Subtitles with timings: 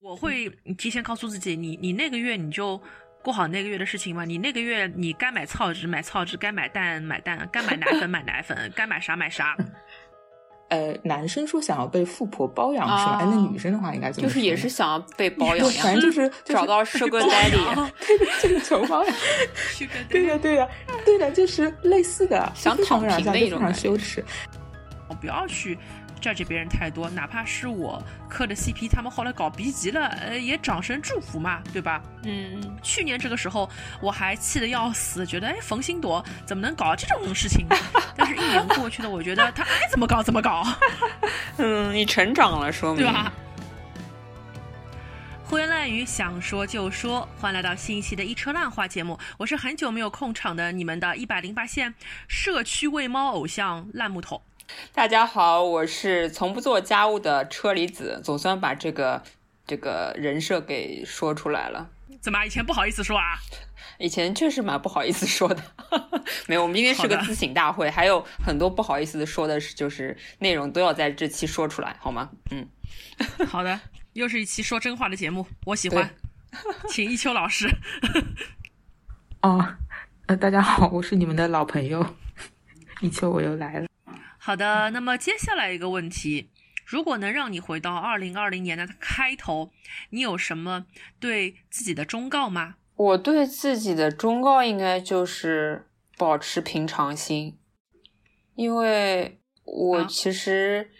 [0.00, 0.48] 我会
[0.78, 2.80] 提前告诉自己，你你那个月你就
[3.22, 4.24] 过好那个月的事情嘛。
[4.24, 9.54] 你那个月你该买草纸买草纸，该买蛋买蛋，该买奶粉买奶粉，该买啥买啥。
[10.70, 13.18] 呃，男生说想要被富婆包养是吧？
[13.20, 14.28] 哎，那女生的话应该怎么？
[14.28, 17.90] 就是也是想要被包养，反正就是 找到 Sugar Daddy，
[18.40, 19.14] 对的，求包养。
[20.08, 20.70] 对的，对的，
[21.04, 24.24] 对的，就是类似的，想躺平的一种羞耻。
[25.08, 25.76] 我不要去。
[26.20, 32.02] 这别人太多，哪怕是我磕的 CP，他们后来搞 B 级了，呃，也掌声祝福嘛，对吧？
[32.24, 33.68] 嗯，去年这个时候
[34.00, 37.66] 我还气得要死，觉得哎，冯鑫朵怎么能搞这种事情？
[38.16, 40.64] 但是，一年过去了，我觉得他爱怎么搞怎么搞。
[41.58, 43.32] 嗯，你成长了，说明对吧？
[45.44, 51.92] 胡言乱语，想说就说，欢迎来到新一期的一车烂话节目，我是很久没有控场的你们的一百零八线
[52.28, 54.40] 社区喂猫偶像烂木头。
[54.92, 59.22] 大家好，我是从不做家务的车厘子，总算把这个
[59.66, 61.88] 这个人设给说出来了。
[62.20, 63.38] 怎么以前不好意思说啊？
[63.98, 65.62] 以前确实蛮不好意思说的。
[66.48, 72.30] 没有，我们今天是个自省大会，还有很多不好意思说的，就是内容都要在这期说出来，好吗？
[72.50, 72.66] 嗯，
[73.46, 73.80] 好的，
[74.14, 76.14] 又是一期说真话的节目，我喜欢，
[76.88, 77.70] 请一秋老师。
[79.42, 79.76] 哦，
[80.26, 82.04] 呃，大家好，我是你们的老朋友
[83.00, 83.86] 一秋，我又来了。
[84.42, 86.50] 好的，那么接下来一个问题，
[86.86, 89.70] 如果能让你回到二零二零年的开头，
[90.08, 90.86] 你有什么
[91.20, 92.76] 对自己的忠告吗？
[92.96, 97.58] 我对自己的忠告应该就是保持平常心，
[98.54, 100.90] 因为我其实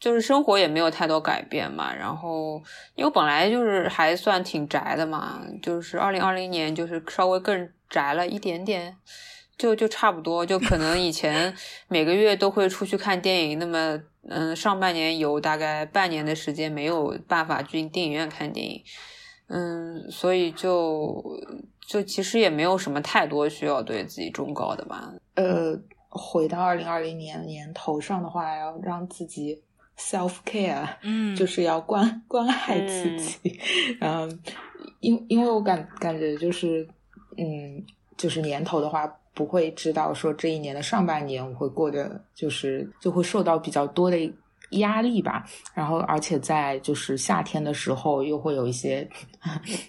[0.00, 1.94] 就是生活也没有太多改变嘛。
[1.94, 2.62] 然后，
[2.94, 8.96] 因为本来就是还算挺宅的嘛，就是二零二零年就是稍微更宅了一点点。
[9.62, 11.54] 就就差不多，就可能以前
[11.86, 13.96] 每个月都会出去看电影，那么
[14.28, 18.82] 嗯，上半年有大概半年的时间没有办法去电影院看电影，
[19.46, 21.22] 嗯，所以就
[21.86, 25.12] 就其实也没有什么太多需要对自己忠告的吧。
[25.36, 29.62] 呃，回到二零二零年年头上的话，要让自己
[29.96, 33.60] self care，嗯，就是要关关爱自己，
[34.00, 34.40] 嗯，
[34.98, 36.84] 因因为我感感觉就是
[37.38, 37.84] 嗯，
[38.16, 39.18] 就是年头的话。
[39.34, 44.18] 不会知道说这一年的上半年我会过得就是就会受到比较多的
[44.72, 45.44] 压力吧，
[45.74, 49.08] 然后而且在就是夏天的时候又会有一些，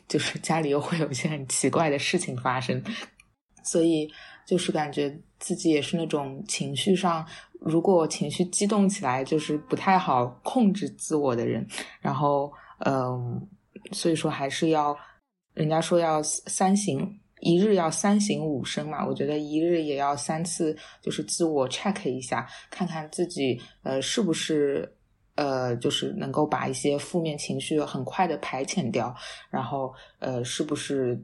[0.08, 2.82] 就是家里又会有一些很奇怪的事情发生，
[3.64, 4.10] 所以
[4.46, 7.26] 就是感觉自己也是那种情绪上，
[7.62, 11.66] 如果情绪激动起来就是不太好控制自我的人，
[12.02, 13.48] 然后嗯，
[13.94, 14.94] 所以说还是要
[15.54, 17.20] 人家说要三行。
[17.44, 24.90] 一日要三省吾身嘛，我觉得一日也要三次，就是自我 check 一下，看看自己呃是不是
[25.36, 29.14] 呃就是能够把一些负面情绪很快的排遣掉，
[29.50, 31.22] 然后呃是不是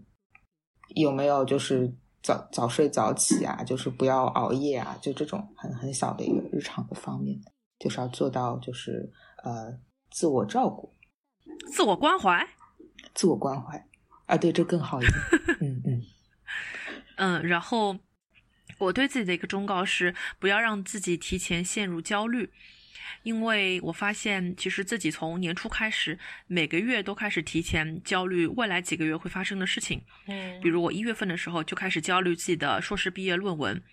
[0.96, 1.90] 有没有就是
[2.22, 7.40] 早早睡早起啊，就是不要熬夜啊，就这种很很小的一个日常的方面，
[7.80, 9.09] 就是要做到就是
[9.46, 9.74] 呃
[10.12, 10.94] 自我照顾，
[11.72, 12.46] 自我关怀，
[13.13, 13.81] 自我关怀。
[14.25, 15.13] 啊，对，这更好一点。
[15.59, 15.81] 嗯
[17.19, 18.00] 嗯嗯，然后
[18.78, 22.50] 我对自己的一个忠告是，不要让自己提前陷入焦虑，
[23.24, 30.02] 因为我发现其实自己从年初开始，每个月都开始提前焦虑未来几个月会发生的事情。
[30.28, 33.84] 嗯，比如我一月份的时候就开始焦虑自己的硕士毕业论文，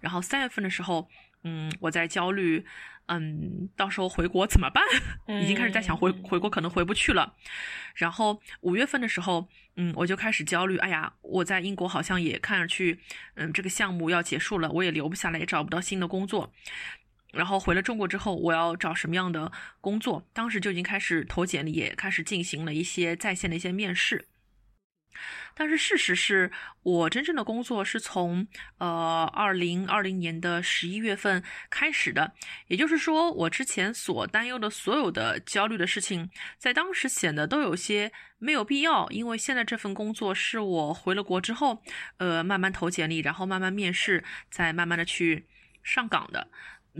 [0.00, 1.08] 然后三月份的时候，
[1.46, 2.66] 嗯，我在焦虑。
[3.08, 4.82] 嗯，到时候回国怎么办？
[5.40, 7.36] 已经开始在想回回国可能回不去了。
[7.94, 10.76] 然后五月份的时候，嗯，我就开始焦虑。
[10.78, 12.98] 哎呀，我在英国好像也看上去，
[13.36, 16.52] 嗯，这个项目要结束了，我也留不下来，也找不到新的工作。
[17.32, 20.26] 然后回了中国之后，我要找什么样的工作？
[20.32, 24.26] 当时就已经开始投简历，也开始进行了一些在线的一些面试。
[25.58, 26.52] 但是事实是
[26.82, 28.46] 我真正的工作是从
[28.76, 32.30] 呃二零二零年的十一月份开始的，
[32.66, 36.28] 也就是说，我之前所担忧的所有的焦虑的事情，
[36.58, 41.82] 在当时显得都有些没有必要，因为现在这份工作是我回了国之后，
[42.18, 45.46] 呃，慢慢投简历，然后慢慢面试，再慢慢的去
[45.82, 46.50] 上岗的，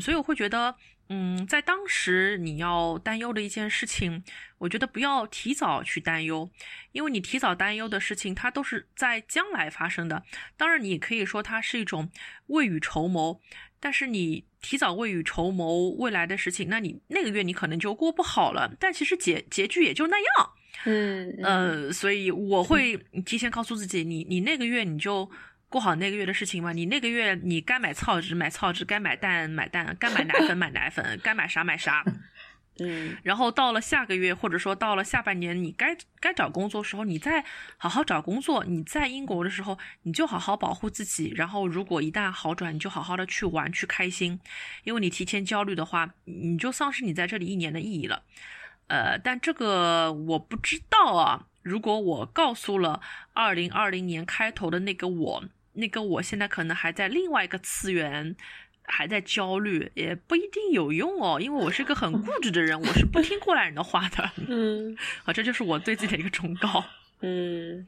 [0.01, 0.75] 所以我会觉得。
[1.09, 4.25] 嗯，在当时你要担忧的一件事情，
[4.59, 6.51] 我觉得不要提早去担忧，
[6.91, 10.25] 因为你提早担忧的事情，它都是在将来发生的。
[10.57, 12.11] 当然，你可以说它是一种
[12.49, 13.41] 未雨绸缪，
[13.79, 18.75] 但是你提早未雨绸缪未来的事情，那你那个月你可能就过不好了。
[18.81, 20.51] 但其实结结局也就那样。
[20.85, 25.31] 嗯呃，所以我会提前告诉自己，你你那个月你就。
[25.77, 32.03] 过好那个月的事情嘛，你那个月你该买草纸买草纸，该买蛋买蛋，该买奶粉买奶粉，该买啥买啥。
[32.81, 37.45] 嗯，然后到了下个月，或者说到了下半年，你该该找工作时候，你再
[37.77, 38.65] 好好找工作。
[38.65, 41.31] 你在英国的时候，你就好好保护自己。
[41.37, 44.41] 然后如果一旦好转，你就好好的去玩去开心。
[44.85, 48.23] 因为你提前焦虑的话，你就丧失你在这里一年的意义了。
[48.87, 51.47] 呃，但这个我不知道啊。
[51.63, 53.01] 如果我告诉了
[53.33, 55.45] 二零二零年开头的那个我，
[55.77, 58.37] 那个我现在可能还在另外一个次元。
[58.89, 64.31] 还在焦虑，也不一定有用哦，因为我是个很固执的人，我是不听过来人的话的。
[64.47, 64.97] 嗯，
[65.27, 66.85] 啊，这就是我对自己的一个忠告。
[67.21, 67.85] 嗯，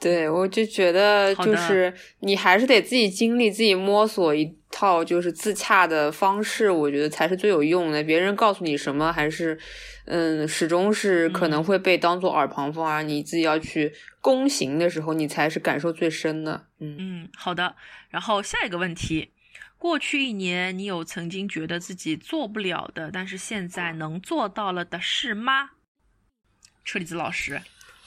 [0.00, 8.02] 对，我就觉得就是你还是得自己经历、自己摸索一套就是自洽的方式，我觉得才是最有用的。
[8.02, 9.58] 别人告诉你什么，还是
[10.06, 13.92] 嗯，始终是可能会被当做耳旁风，而你自己要去
[14.22, 16.67] 躬行的时候，你才是感受最深的。
[16.80, 17.76] 嗯嗯，好的。
[18.10, 19.32] 然后下一个问题。
[19.76, 25.70] 过去一年，你有曾经觉得自己做不了的，但是现在能做到了的事吗？
[26.84, 27.62] 车厘子老师，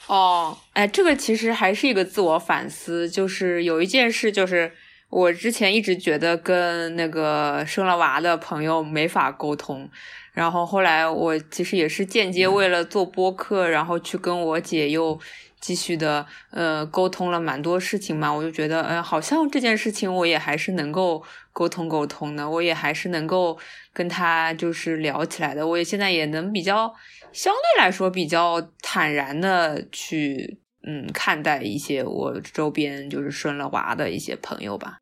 [0.06, 4.74] 哦，哎，这个其实还是一个自我反思，就是有一件事，就是
[5.08, 9.90] 我之前一直觉得跟那个生了娃的朋友没法沟通，
[10.34, 15.18] 然后后来我其实也是间接为了做播客，然后去跟我姐又。
[15.62, 23.56] 继续的，呃，沟通了蛮多事情嘛，我就觉得，呃，好像这件事情我也还是能够沟通沟通的，我也还是能够
[23.92, 26.92] 跟他就是聊起来的，我也现在也能比较
[27.32, 34.98] 相对来说比较坦然的去，嗯，看待一些我周边就是生了娃的一些朋友吧。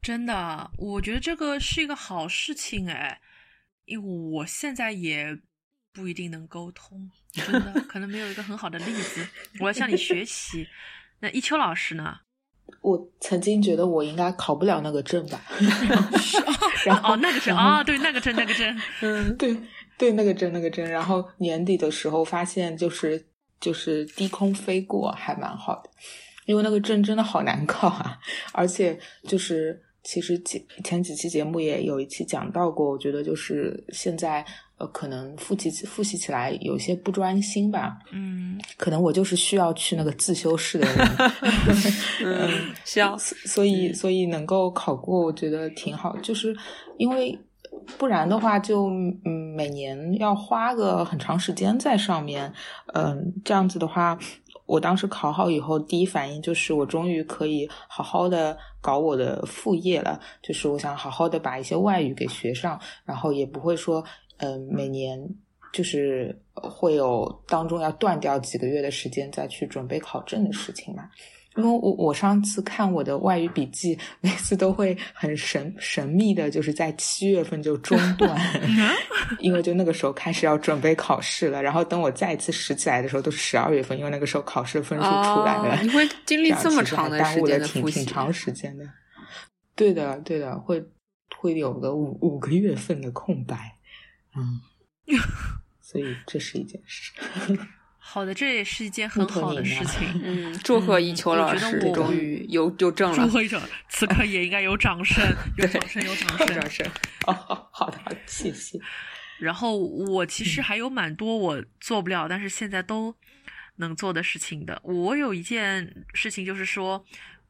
[0.00, 3.20] 真的，我觉得这个是一个好事情哎，
[3.84, 4.08] 因为
[4.38, 5.38] 我现在也
[5.92, 7.10] 不一定能沟通。
[7.32, 9.26] 真的可能没有一个很好的例子，
[9.60, 10.66] 我要向你学习。
[11.20, 12.16] 那一秋老师呢？
[12.80, 15.40] 我曾经觉得我应该考不了那个证吧。
[16.86, 19.56] 然后哦，那个证啊，对，那个证，那个证，嗯，对
[19.98, 20.84] 对，那个证，那个证。
[20.88, 23.24] 然后年底的时候发现，就是
[23.60, 25.90] 就是低空飞过，还蛮好的。
[26.46, 28.18] 因为那个证真的好难考啊，
[28.52, 28.98] 而且
[29.28, 34.44] 就是其实前前几期节目也有一期讲到过，我觉得就是现在
[34.78, 34.86] 呃。
[34.88, 41.08] 可能复习复习起来有些不专心吧，嗯，可能我就是需要去那个自修室的人，
[42.26, 42.50] 嗯，
[42.84, 46.54] 需要，所以所以能够考过，我觉得挺好，就是
[46.98, 47.38] 因为
[47.96, 48.90] 不然的话，就
[49.24, 52.52] 嗯每年要花个很长时间在上面，
[52.92, 54.18] 嗯，这样子的话。
[54.64, 64.04] 我当时考好以后，第一反应就是我终于可以好好的搞我的副业了，就是我想好好的把一些外语给学上，然后也不会说，
[64.36, 65.18] 嗯，每年
[65.72, 71.08] 就是会有当中要断掉几个月的时间再去准备考证的事情嘛。
[71.56, 78.38] 因为我我上次看我的外语笔记，每次都会很神神秘的，就是在七月份就中断，
[79.38, 81.62] 因为就那个时候开始要准备考试了。
[81.62, 85.78] 然后等我再一次拾起来的时候，都是十二月份，因为那个时候考试的分数出来了。
[85.82, 88.84] 你会经历这么长的时间的挺挺长时间的。
[89.74, 90.82] 对的，对的，会
[91.38, 93.76] 会有个五五个月份的空白，
[94.36, 94.60] 嗯，
[95.80, 97.12] 所以这是一件事。
[98.12, 100.06] 好的，这也是一件很好的事情。
[100.22, 103.16] 嗯，祝贺一秋老师终于有有证了。
[103.16, 105.24] 祝贺一秋，此刻也应该有掌声，
[105.56, 106.86] 有掌声，有掌声，掌声。
[107.26, 107.32] 哦，
[107.72, 108.78] 好的，谢谢。
[109.38, 113.16] 然后我其实还有蛮多我做不了，但是现在都
[113.76, 114.78] 能做的事情的。
[114.84, 117.02] 我有一件事情就是说，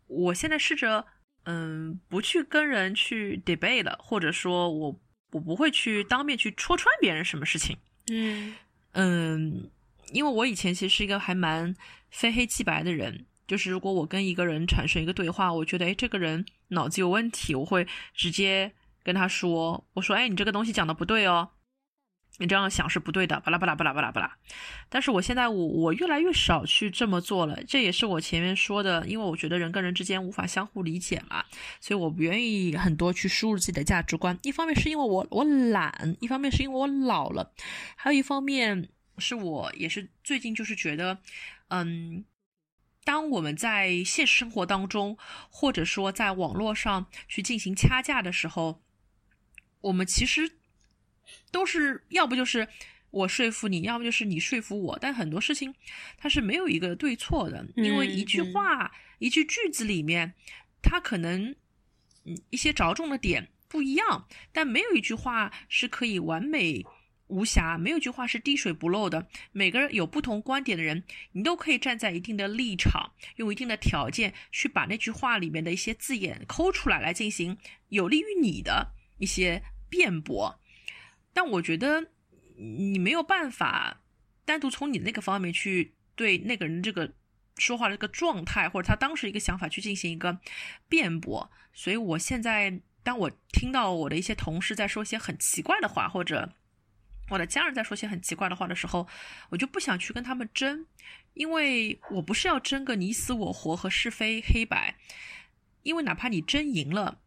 [0.06, 1.04] 我现在试着
[1.46, 5.00] 嗯，不去跟人去 debate 了，或者说我
[5.32, 7.76] 我不会去当面去戳穿别人什么事情。
[8.12, 8.54] 嗯
[8.92, 9.68] 嗯。
[10.12, 11.74] 因为我以前其实是一个还蛮
[12.10, 21.48] 非黑即白的人，就是如果我跟一个人产生一个对话，我觉得哎这个人脑子有问题，我会直接跟他说，我说哎你这个东西讲的不对哦，
[22.38, 24.36] 你这样想是不对的，巴拉巴拉巴拉巴拉巴拉。
[24.88, 31.44] 但是我现在我我越来越少去这么做了，这也是我前面说的，因为我觉得人跟人之间无法相互理解嘛，
[31.80, 34.38] 所以我不愿意很多去输入自己的价值观。
[34.42, 37.52] 一方面是因为我我懒，一方面是因为我老了，
[37.96, 38.88] 还有一方面。
[39.18, 41.18] 是我也是最近就是觉得，
[41.68, 42.24] 嗯，
[43.04, 45.16] 当我们在现实生活当中，
[45.50, 48.82] 或者说在网络上去进行掐架的时候，
[49.82, 50.58] 我们其实
[51.50, 52.68] 都是要不就是
[53.10, 55.74] 我说服你，要不就是你说服我，但很多事情
[56.16, 60.34] 它是没有一个对错的，因为一句话、一句句子里面，
[60.82, 61.54] 它可能
[62.24, 66.86] 嗯一些着重的点不一样，但没有一句话是可以完美。
[67.32, 69.26] 无瑕，没有句话是滴水不漏的。
[69.52, 77.56] 每个人有不同观点的人，你都可以站在一定的立场，用一定的条件去把那句话里面的一些字眼抠出来，来进行
[77.88, 80.60] 有利于你的一些辩驳。
[81.32, 82.10] 但我觉得，
[82.58, 84.02] 你没有办法
[84.44, 87.14] 单独从你那个方面去对那个人这个
[87.56, 90.38] 说话的这个状态或者他当时一个想法去进行一个
[90.88, 91.50] 辩驳。
[91.72, 96.52] 所以我现在当我听到我的一些同事在说一些很奇怪的话，或者
[97.28, 99.06] 我的家人在说些很奇怪的话的时候，
[99.48, 100.86] 我就不想去跟他们争，
[101.34, 104.94] 因为我不是要争个你死我活和是非黑白，
[105.82, 107.18] 因为哪怕你争赢了。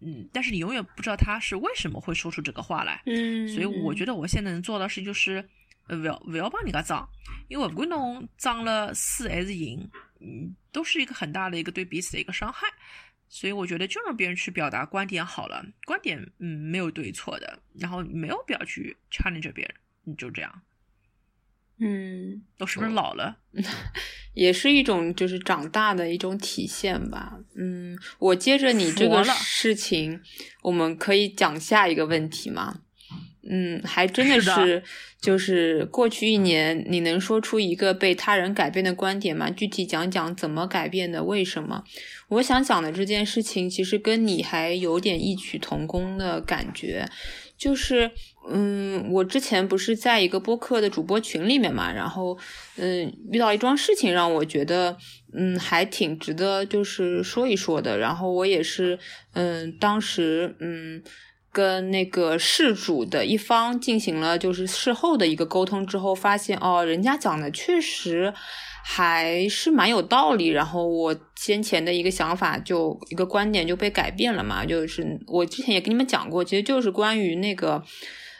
[0.00, 3.02] 嗯，但是你永远不知道他是为什么会说出这个话来。
[3.06, 5.48] 嗯，所以我觉得我现在能做到事就是，
[5.86, 7.08] 呃，不要不要帮人家脏，
[7.48, 9.88] 因为不管侬脏了输还是赢，
[10.20, 12.66] 嗯，都是一个很大的一个对彼此的一个伤害。
[13.28, 20.62] 所以我觉得就让别人去表达观点好了，观点嗯没有对错的，然后没有必要去 challenge 别人，你就这样。
[21.78, 23.36] 嗯，我是不是老了？
[24.32, 27.38] 也是一种就是长大的一种体现吧。
[27.54, 30.22] 嗯，我接着你这个事情，
[30.62, 32.80] 我们可以讲下一个问题吗？
[33.48, 34.82] 嗯，还真的是，
[35.20, 39.50] 就是过去一年，你能说出一个被他人改变的观点吗？
[39.50, 41.84] 具体讲讲怎么改变的，为什么？
[42.28, 47.08] 我想讲的这件事情，其实跟你还有点异曲同工的感觉。
[47.56, 48.10] 就是，
[48.50, 52.36] 嗯，我之前不是在一个播客的主播群里面嘛，然后，
[52.76, 54.98] 嗯，遇到一桩事情，让我觉得，
[55.32, 57.96] 嗯，还挺值得就是说一说的。
[57.96, 58.98] 然后我也是，
[59.32, 61.02] 嗯，当时，嗯，
[61.56, 68.34] 跟那个事主的一方进行了就是事后的一个沟通之后，发现哦，人家讲的确实。
[68.88, 77.82] 还是蛮有道理，然后我先前的一个想法就一个观点就被改变了嘛，就是我之前也跟你们讲过，其实就是关于那个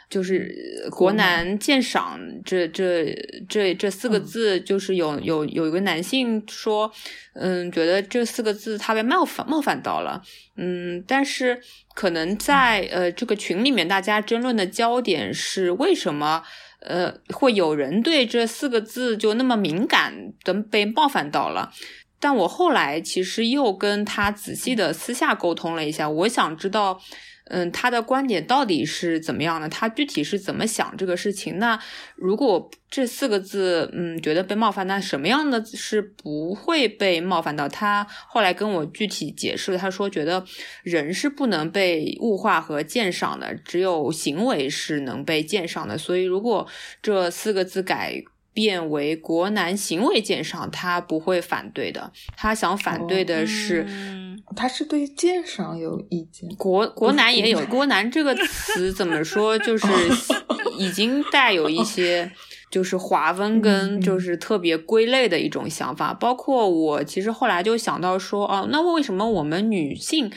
[0.09, 3.13] 就是国男鉴赏这这
[3.49, 6.91] 这这四个字，就是有有有一个男性说，
[7.33, 10.21] 嗯，觉得这四个字他被冒犯冒犯到了，
[10.55, 11.61] 嗯，但是
[11.93, 16.43] 可能在呃这个群里面，大家争论的焦点是为什么。
[16.79, 21.73] 呃，会有人对这四个字就那么敏感的被冒犯到了，
[22.19, 27.01] 但我后来其实又跟他仔细的私下沟通了一下，我想知道。
[27.49, 29.69] 嗯，他的观点到底是怎么样的？
[29.69, 31.59] 他具体是怎么想这个事情？
[31.59, 31.79] 那
[32.15, 37.67] 如果这四个字，嗯，觉得被冒犯，那什么样的是不会被冒犯到？
[37.67, 40.43] 他后来跟我具体解释，他说觉得
[40.83, 45.97] 人是不能被物化和鉴赏的，只有行为是能被鉴赏的。
[45.97, 46.67] 所以，如果
[47.01, 48.23] 这四个字改。
[48.57, 52.11] 变为国男行为鉴赏，他不会反对的。
[52.35, 53.85] 他想反对的是，
[54.55, 56.49] 他是对鉴赏有意见。
[56.55, 59.55] 国国男也有“国男”这个词怎么说？
[59.59, 59.87] 就 是
[60.79, 62.31] 已经带有一些
[62.71, 66.11] 就是划分跟就是特别归类的一种想法。
[66.11, 70.31] 包括我其实后来就想到说，哦，那为什么我们女性？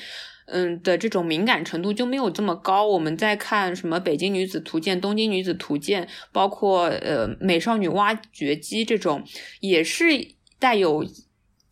[0.50, 2.86] 嗯的这种敏感程度就没有这么高。
[2.86, 9.24] 我们在看什么《北京女子图鉴》《东京女子图鉴》，包括呃《美少女挖掘机》这种，
[9.60, 10.04] 也是
[10.58, 11.06] 带有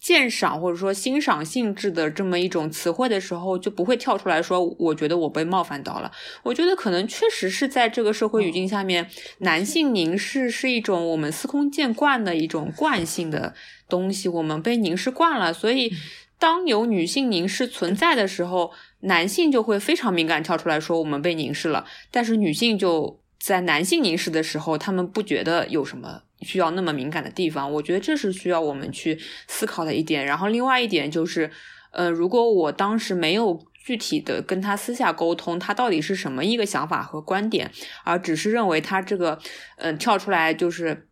[0.01, 6.11] 鉴赏或者说欣赏性质的这么一种词汇的时候，就不会跳出来说，我觉得我被冒犯到了。
[6.45, 13.55] 我觉得可能确实是在这个社会语境下面，男性凝视是一种我们司空见惯的一种惯性的
[13.89, 15.93] 东西，我们被凝视惯了，所以。
[16.39, 21.85] 当有女性凝视存在的时候，男性就会非常敏感跳出来说我们被凝视了。
[22.11, 27.73] 但是女性就在男性凝视的时候，他们不觉得有什么需要那么敏感的地方。
[27.73, 29.19] 我觉得这是需要我们去
[29.49, 30.25] 思考的一点。
[30.25, 31.51] 然后另外一点就是，
[31.91, 37.71] 呃，如果我当时没有具体的跟他私下沟通，他到底是什么一个想法和观点，
[38.05, 39.41] 而只是认为他这个，
[39.79, 41.08] 嗯，跳出来就是。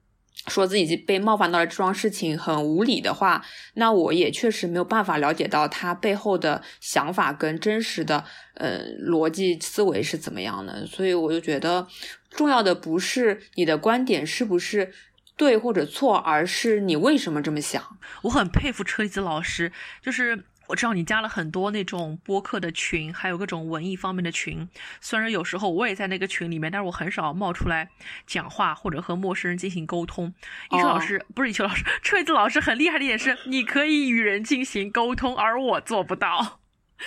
[0.48, 8.24] 说自己被冒犯到了这桩事情很无理的话，那我也确实没有办法了解到他背后的想法跟真实的
[8.54, 11.86] 呃逻辑思维是怎么样的，所以我就觉得
[12.30, 14.92] 重要的不是你的观点是不是
[15.36, 17.82] 对或者错，而是你为什么这么想。
[18.22, 20.44] 我很佩服车厘子老师，就是。
[20.68, 24.68] 我知道你加了很多那种播客的群，还有各种文艺方面的群。
[25.00, 27.88] 虽然有时候我也在那个群里面，但是我很少冒出来
[28.26, 30.34] 讲话或者和陌生人进行沟通。
[30.70, 36.60] 一秋老师不是一秋老师，锤子老师很厉害的一点是，你可以与人进行沟通，而我做不到。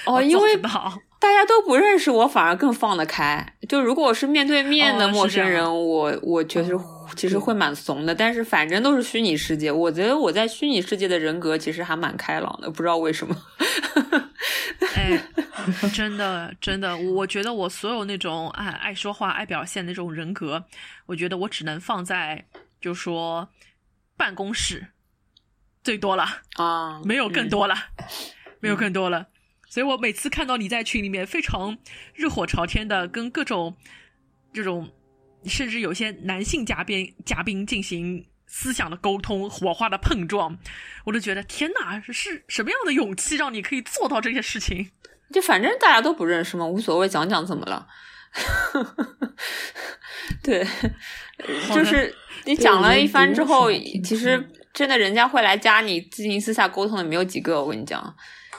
[0.06, 0.56] 哦，因为
[1.20, 3.54] 大家都不认识我，反而更放得开。
[3.68, 6.72] 就如果我是面对面的陌生人，我我确实
[7.16, 8.16] 其实会蛮怂的。
[8.16, 13.36] 但是反正都是虚拟世界，我觉得我在虚拟世界的人格其实还蛮开朗的，不知道为什么。
[14.96, 15.22] 哎，
[15.94, 20.64] 真的真的，我觉得我所有那种爱爱说话、爱表现那种人格，
[21.06, 22.46] 我觉得我只能放在
[22.80, 23.50] 就说
[24.16, 24.88] 办公室
[25.84, 27.76] 最多了啊，没有更多了，
[28.62, 29.28] 没有更多了。
[29.70, 31.78] 所以我每次看到你在群里面非常
[32.14, 33.78] 热火朝天的跟各种
[34.52, 34.90] 这种
[35.46, 40.58] 甚至有些男性嘉宾嘉宾进行思想的沟通、火花的碰撞，
[41.06, 44.90] 我都觉得天哪，是什么样的勇气让你可以做到这些事情？
[45.32, 47.88] 就反正大家都不认识嘛，无所谓，讲讲怎么了？
[50.42, 50.66] 对，
[51.74, 52.14] 就是
[52.46, 53.72] 你讲了一番之后，
[54.04, 57.64] 其实真的人家会来加你进行私下沟通的没有几个。
[57.64, 58.16] 我跟你讲，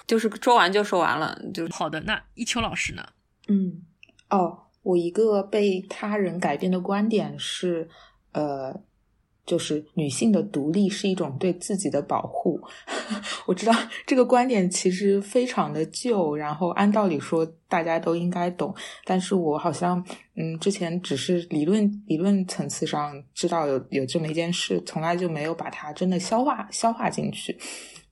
[0.07, 2.01] 就是说完就说完了，就好的。
[2.01, 3.05] 那一秋老师呢？
[3.49, 3.83] 嗯，
[4.31, 7.89] 哦，我一个被他人改变的观点是，
[8.33, 8.83] 呃。
[9.47, 12.61] 就是女性的独立是一种对自己的保护。
[13.47, 13.73] 我知道
[14.07, 18.73] 这个观点其实非常的旧，然后按道理说大家都应该懂，
[19.05, 20.05] 但是我好像
[20.37, 27.59] 嗯之前只是理论理论层次上知道有有这么一件事，从来就没有把它真的消化消化进去。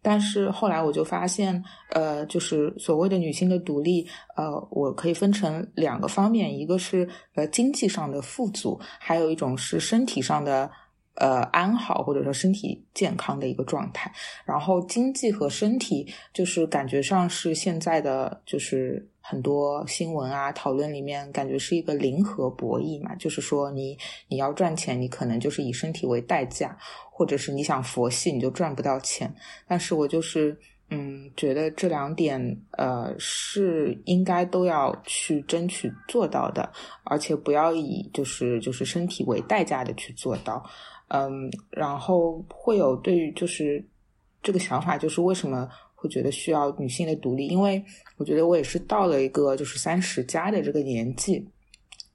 [0.02, 10.70] 但是后来我就发现，呃，就是所谓的女性的独立，呃，我可以分成两个方面，一个是呃经济上的富足，还有一种是身体上的。
[11.18, 14.12] 呃，安好或者说身体健康的一个状态，
[14.44, 23.98] 然后经济和身体就是感觉上是现在的就是很多新闻啊讨论里面感觉是一个零和博弈嘛，就是说你
[24.28, 26.78] 你要赚钱，你可能就是以身体为代价，
[27.10, 29.34] 或者是你想佛系你就赚不到钱。
[29.66, 30.56] 但是我就是
[30.90, 32.40] 嗯，觉得这两点
[32.78, 36.72] 呃是应该都要去争取做到的，
[37.02, 40.64] 而且不要以就是就是身体为代价的去做到。
[41.08, 43.84] 嗯，然后会有对于就是
[44.42, 47.48] 这个想法，就是为什么会觉得需要女性的独立？
[47.48, 47.82] 因为
[48.16, 51.44] 我觉得我也是到了一个就是三十加的这个年纪，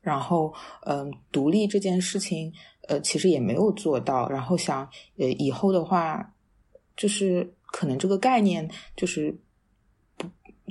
[0.02, 0.54] 然后
[0.86, 2.54] 嗯，独立这件事情，
[2.88, 4.30] 呃，其实也没有做到。
[4.30, 6.34] 然后想呃，以后的话，
[6.96, 9.36] 就是可能这个概念就是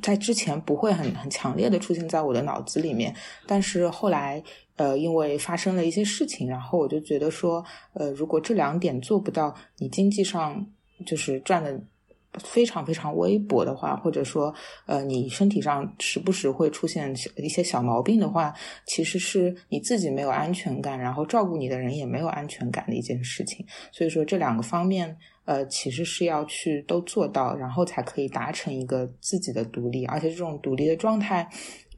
[0.03, 3.15] 在之前不会很很强烈的出现在我的脑子里面，
[3.47, 4.43] 但是后来。
[4.77, 10.67] 呃，因为发生了一些事情，然后我就觉得说，呃，如果这两点做不到，你经济上
[11.07, 11.79] 就是赚的
[12.39, 14.53] 非常非常微薄的话，或者说，
[14.87, 18.53] 呃，你身体上时不时会出现一些小毛病的话，
[18.87, 23.65] 其实是你自己没有安全感，然后照顾你的人也没有安全感的一件事情。
[23.93, 31.49] 所以说，这两个方面，呃，其实是要去都做到，然后才可以达成一个自己的独立，而且这种独立的状态。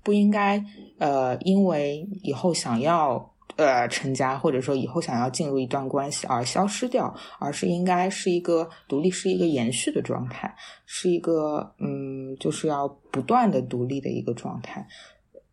[0.03, 0.63] 不应该，
[0.99, 10.55] 呃，因为以后想要呃成家，或者说以后想要进入一段关系而消失掉，而是应该是一个独立，是一个延续的状态，
[10.85, 14.87] 是一个嗯，就是要不断的独立的一个状态。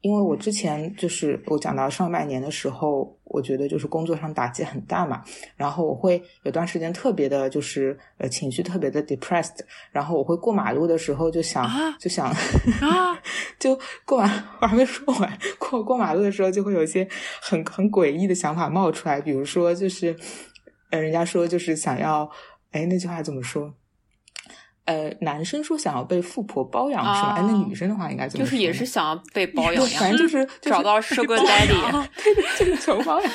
[0.02, 5.24] 因为我之前就是我讲到上半年的时候，我觉得就是工作上打击很大嘛，
[5.56, 9.60] 然后我会有段时间特别的，就是呃情绪特别的 depressed，
[9.92, 12.28] 然后我会过马路的时候就想就想
[12.82, 13.16] 啊，
[13.60, 17.08] 就 过完我还没说完，过过马路的时候就会有一些
[17.40, 20.16] 很很诡异的想法冒出来，比如说就是
[20.90, 22.28] 呃人家说就是想要
[22.72, 23.72] 哎那句话怎么说？
[24.86, 27.36] 呃，男生说想要被富婆包养是吧？
[27.38, 28.44] 哎，那女生的话应该怎么？
[28.44, 33.32] 就是也是想要被包养，反正就是找到 Sugar Daddy，对的，就是求包养。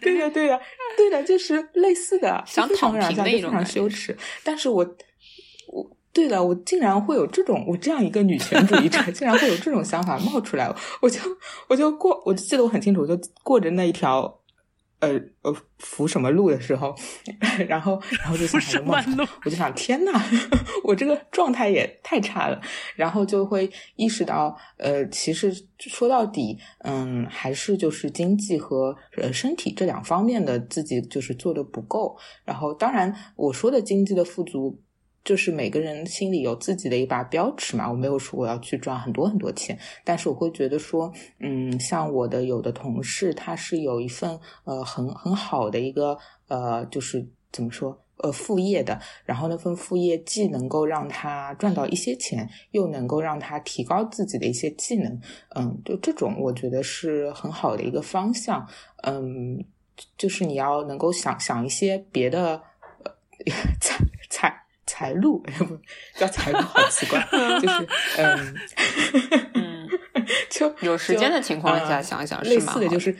[0.00, 0.60] 对的，对的，
[0.96, 4.16] 对的，就是类似的，想躺平的一种，非常羞耻。
[4.42, 4.82] 但是我，
[5.72, 11.20] 我，对的，我竟然会有这种，我这样一个女权主义者，竟然会有这种想法冒出来，我就，
[11.68, 14.40] 我就过，我就记得我很清楚，我就过着那一条。
[15.00, 15.10] 呃
[15.42, 16.94] 呃，扶什么路的时候，
[17.68, 20.12] 然后然后就想什么路， 我就想天呐，
[20.84, 22.60] 我这个状态也太差了，
[22.96, 34.82] 然后就会意识到，呃，其实说到底，嗯，还是就是经济和呃身体这两方面的自己就是做的不够，然后当然我说的经济的富足。
[35.26, 55.20] 就是每个人心里有自己的一把标尺嘛，我没有说我要去赚很多很多钱，但是我会觉得说，嗯，像我的有的同事，他是有一份呃很很好的一个呃，就是怎么说呃副业的，然后那份副业既能够让他赚到一些钱，又能够让他提高自己的一些技能，
[55.56, 58.64] 嗯，就这种我觉得是很好的一个方向，
[59.02, 59.64] 嗯，
[60.16, 62.62] 就是你要能够想想一些别的
[63.02, 63.12] 呃
[63.80, 63.98] 财
[64.30, 64.62] 财。
[64.86, 65.50] 财路，不
[66.16, 67.20] 叫财路，好奇怪，
[67.60, 68.54] 就是嗯。
[69.54, 69.88] 嗯，
[70.50, 73.14] 就有时间的情况下想一想，类似的就是，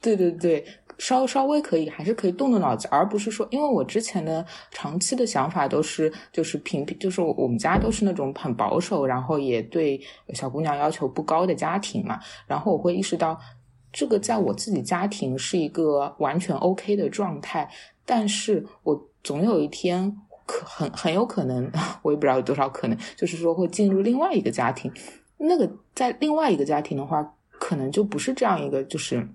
[0.00, 0.64] 对对对，
[0.98, 10.00] 稍稍微可以，还是可以动动脑子，而不是说，因为我之前的长期的想法都是，就是平平，就是我们家都是那种很保守，然后也对
[10.34, 13.38] 小姑娘要求不高的家庭嘛，然后我会意识到，
[13.92, 17.68] 这个在我自己家庭是一个完全 OK 的状态，
[18.04, 20.16] 但是我总有一天。
[20.50, 21.70] 可很很有可能，
[22.02, 24.92] 我也不知道有多少可能，就是说会进入另外一个家庭。
[25.38, 29.26] 那个在另外一个家庭的话，可能就不是这样一个，就是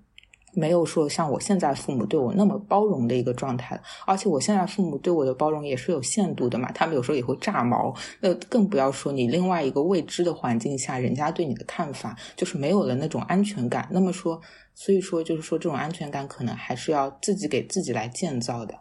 [0.53, 13.87] 没有说像我现在父母对我那么包容的一个状态，而且我现在父母对我的包容也是有限度的嘛，他们有时候也会炸毛，那更不要说你另外一个未知的环境下，人家对你的看法就是没有了那种安全感。
[13.89, 14.39] 那么说，
[14.73, 18.75] 所以说就是说这种安全感可能还是要自己给自己来建造的。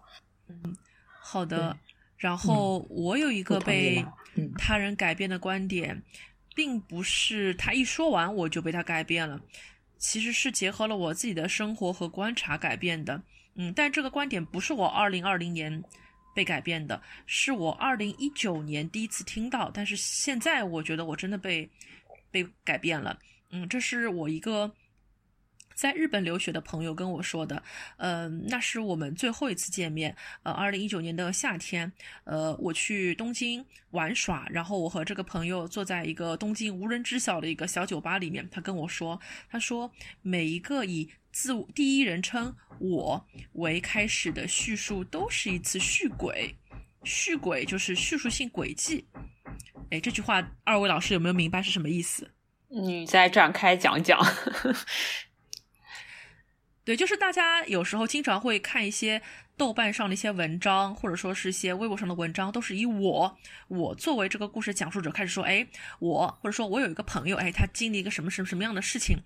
[0.49, 0.77] 嗯，
[1.23, 1.75] 好的。
[2.16, 4.05] 然后我有一个被
[4.57, 6.03] 他人改变的观点，
[6.55, 9.40] 并不是他一说完我就被他改变了。
[9.98, 13.22] 其实是结合了我自己的生活和观察改变的，
[13.55, 15.83] 嗯，但这个观点不是我二零二零年
[16.35, 21.68] 被改变的，是我二零一九年第一次听到，但是现在我觉得我真的被
[22.31, 23.18] 被改变了，
[23.50, 24.72] 嗯，这是我一个。
[25.75, 27.63] 在日本留学的朋友跟我说的，
[27.97, 30.15] 呃，那是我们最后一次见面。
[30.43, 31.91] 呃，二零一九年的夏天，
[32.25, 38.49] 呃，我去东京玩耍，然后我和这个朋友坐在一个东京无人知晓的一个小酒吧里面。
[38.51, 39.91] 他跟我说，他说
[40.23, 46.55] 每一个以自第一人称我为开始的叙述都是一次续轨，
[47.03, 49.05] 续轨就是叙述性轨迹。
[49.91, 52.31] 哎，这句话二位老师有没有明白是什么意思？
[52.69, 54.19] 你再展开讲讲。
[56.85, 59.23] 对，就是大家有时候经常会看一些
[59.57, 65.66] 豆瓣上的一些文章，或者说是一些微博上的文章，都是以我我作为这个故事讲述者开始说，哎，
[65.99, 69.16] 我或者说我有一个朋友，哎，他经历一个什么什么什么样的事情，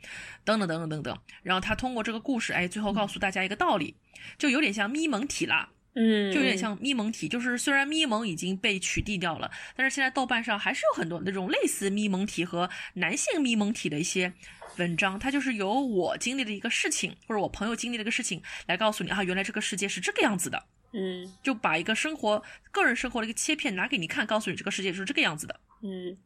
[0.45, 3.97] 等等等等等等，然后他通过这个故事，哎，最后告诉大家一个道理，
[4.39, 14.33] 就有点像咪蒙体啦，嗯，就有点像咪蒙体，就是虽然咪蒙已经被取缔掉了，但是现在豆瓣上还是有很多那种类似咪蒙体和男性咪蒙体的一些。
[14.77, 20.63] 文章，它就是由我经历的一个事情，或者我朋友经历的一个事情，来告诉你啊，原来这个世界是这个样子的。
[20.93, 25.61] 嗯，就把一个生活、个人生活的一个切片拿给你看，告诉你这个世界是这个样子的。
[25.83, 26.17] 嗯，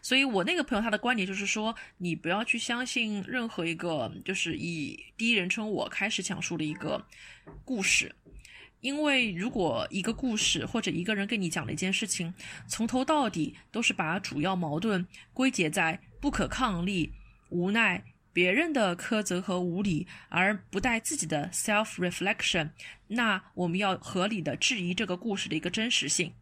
[0.00, 7.04] 所以我那个朋友他的观点就是说，你不要去相信任何一个就是以第一人称我开始讲述的一个
[7.66, 8.14] 故事，
[8.80, 12.32] 因为如果一个故事或者一个人跟你讲了一件事情，
[12.66, 17.12] 从头到底都是把主要矛盾归结在不可抗力。
[17.50, 22.70] 无奈别人的苛责和无理，而不带自己的 self reflection，
[23.08, 26.32] 那我们要合理的质疑这个故事的一个真实性。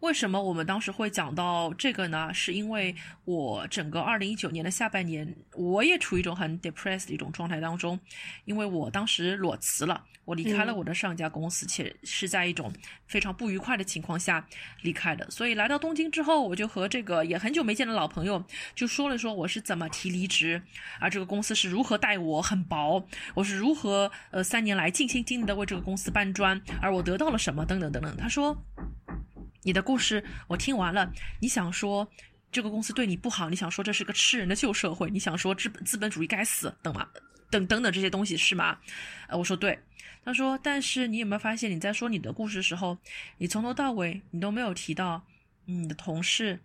[0.00, 2.32] 为什么我们当时会讲到这个呢？
[2.32, 7.98] 是因为我整个二零一九年的下半年，我也处于一种很 depressed 的一种状态当中，
[8.44, 12.72] 因为我当时裸辞了，我离开了我的上一家公司，且是在一种
[13.08, 14.46] 非常不愉快的情况下
[14.82, 15.28] 离开的。
[15.30, 18.42] 所以来到东京之后，我就和这个也很久没见的老朋友
[18.76, 20.62] 就说了说我是怎么提离职，
[21.00, 28.16] 而这个公司是如何待我很薄，我是如何呃三年来尽心尽力的为这个公司搬砖，而我得到了什么等等等等。
[28.16, 28.56] 他说。
[29.68, 32.10] 你的故事我听完了，你想说
[32.50, 37.06] 这个公司对你不好，你想说这是个吃人的旧社会，你想说资本资本主义该死，等嘛，
[37.50, 38.78] 等等等这些东西是吗？
[39.28, 39.78] 呃，我说对。
[40.24, 42.96] 他说，但是你有没有发现你在说你的故事的时候，
[43.36, 45.22] 你从头到尾你都没有提到
[45.66, 46.58] 你的同事、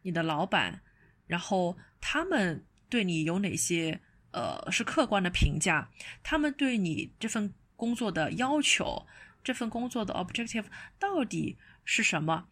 [0.00, 0.80] 你的老板，
[1.26, 5.90] 然后他们对你有哪些呃是客观的评价，
[6.22, 9.06] 他们对你这份工作的要求，
[9.44, 10.64] 这份工作的 objective
[10.98, 11.58] 到底？
[11.86, 12.44] 是什么？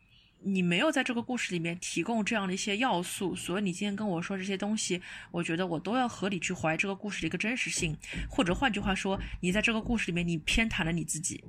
[0.47, 7.97] 你没有在这个故事里面提供这样的一些要素，所以你今天跟我说这些东西，我觉得我都要合理去怀疑这个故事的一个真实性，
[8.29, 11.43] 或者换句话说，你在这个故事里面你偏袒了你自己。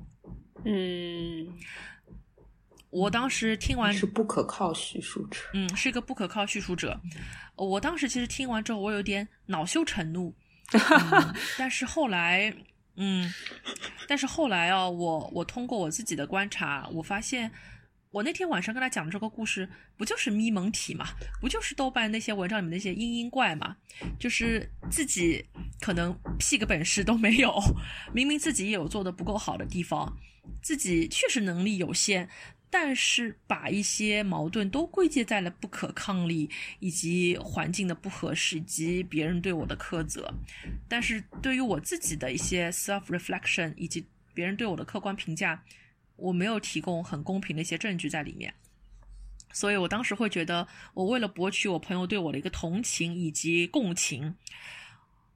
[0.63, 1.53] 嗯，
[2.89, 6.99] 我当时听完是不可靠叙述者，嗯，是一个不可靠叙述者。
[7.57, 10.33] 我当时其实听完之后，我有点恼羞成怒，
[11.59, 12.55] 但是后来。
[12.97, 13.29] 嗯，
[14.07, 17.51] 但是后来啊，我我通过我自己的观察，我发现，
[18.15, 21.06] 我那天晚上跟他讲的这个故事，不就是咪蒙体嘛？
[21.41, 23.75] 不就是豆瓣那些文章里面那些嘤嘤怪嘛？
[24.17, 25.45] 就是自己
[25.82, 27.54] 可能屁个本事都没有，
[28.13, 30.17] 明明自己也有做的不够好的地方，
[30.62, 32.30] 自己确实能力有限。
[32.69, 36.49] 但是把一些矛盾都归结在了不可抗力，
[36.80, 40.34] 以及环境的不合适，以及别人对我的苛责。
[40.88, 45.62] 但是对于我自己的一些 self reflection，以及别人对我的客观评价，
[46.17, 48.54] 我没有提供很公平的一些证据在里面。
[49.51, 54.36] 所以我当时会觉得，我为了博取我朋友对我的一个同情以及共情。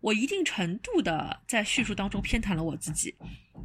[0.02, 3.14] 我一定程度的在叙述当中偏袒了我自己，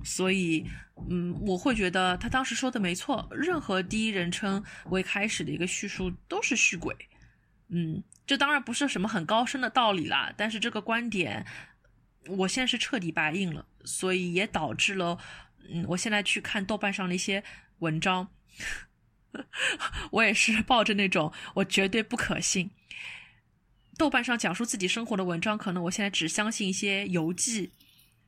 [0.02, 0.66] 所以，
[1.08, 6.96] 嗯，我会觉得他当时说的没错，任何第一人称为开始的一个叙述都是虚伪，
[7.68, 11.46] 嗯，这当然不是什么很高深的道理啦，但是这个观点，
[12.26, 15.16] 我现在是彻底白印了，所以也导致了，
[15.68, 17.42] 嗯，我现在去看豆瓣上的一些
[17.78, 18.28] 文章，
[20.12, 22.70] 我也是抱着那种我绝对不可信。
[23.96, 27.72] 豆瓣上讲述自己生活的文章，可能我现在只相信一些游记，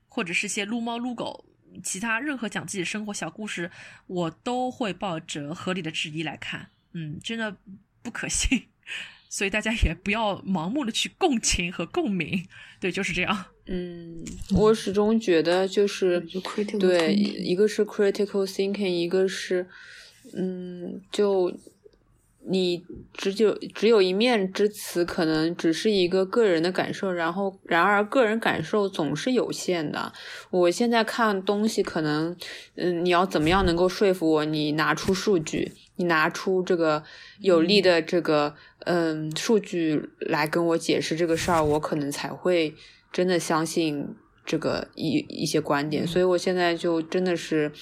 [0.08, 1.44] 或者是些撸猫撸狗，
[1.82, 3.70] 其他任何讲自己生活小故事，
[4.06, 6.70] 我都会抱着合理的质疑来看。
[6.92, 7.56] 嗯，真的
[8.02, 8.68] 不可信，
[9.28, 12.46] 所以大家也不要盲目的去共情和共鸣。
[12.80, 13.46] 对，就是这样。
[13.66, 16.20] 嗯，我始终觉得就是
[16.78, 19.66] 对，一个是 critical thinking，一个是
[20.34, 21.52] 嗯，就。
[22.48, 30.12] 你只有只有一面之词，可能只是一个个人的感受，然后然而个人感受总是有限的。
[30.50, 32.36] 我现在看东西，可能
[32.76, 34.44] 嗯，你要怎么样能够说服我？
[34.44, 37.02] 你拿出数据，你拿出这个
[37.40, 38.54] 有利的这个
[38.84, 42.74] 嗯数据来跟我解释这个事儿，我可能才会
[43.12, 46.06] 真的相信这个一一些观点。
[46.06, 47.72] 所以我现在就真的是。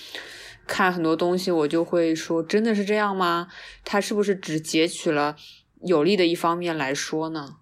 [0.67, 3.49] 看很多东西，我就会说，真的是这样吗？
[3.85, 5.37] 他是不是只截取了
[5.83, 7.57] 有利的一方面来说呢？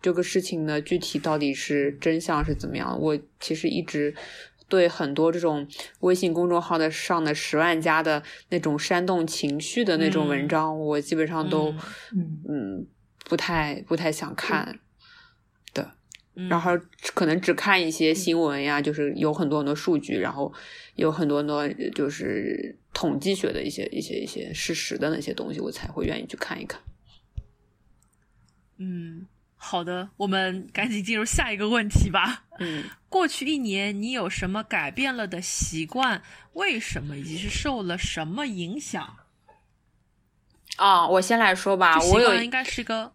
[0.00, 2.98] 这个事情呢，具体到底是真相是怎么样？
[3.00, 4.14] 我其实一直
[4.68, 5.66] 对很多这种
[6.00, 11.74] 微信公众号的上的十万加的那种煽动情绪的那种文章，我基本上都
[12.48, 12.86] 嗯
[13.24, 14.78] 不太不太想看
[15.74, 15.90] 的。
[16.48, 16.70] 然后
[17.14, 20.52] 可能只看一些新闻呀，就是有很多很多数据，然后
[20.98, 26.80] 有很多很多就是统计学的一些一些一些事实的那些东西，我才会愿意去看一看。
[28.78, 32.44] 嗯，好的，我们赶紧进入下一个问题吧。
[32.58, 36.20] 嗯， 过去一年你有什么改变了的习惯？
[36.54, 37.16] 为什么？
[37.16, 39.18] 以及是受了什么影响？
[40.78, 42.00] 啊，我先来说吧。
[42.12, 43.12] 我有应该是一个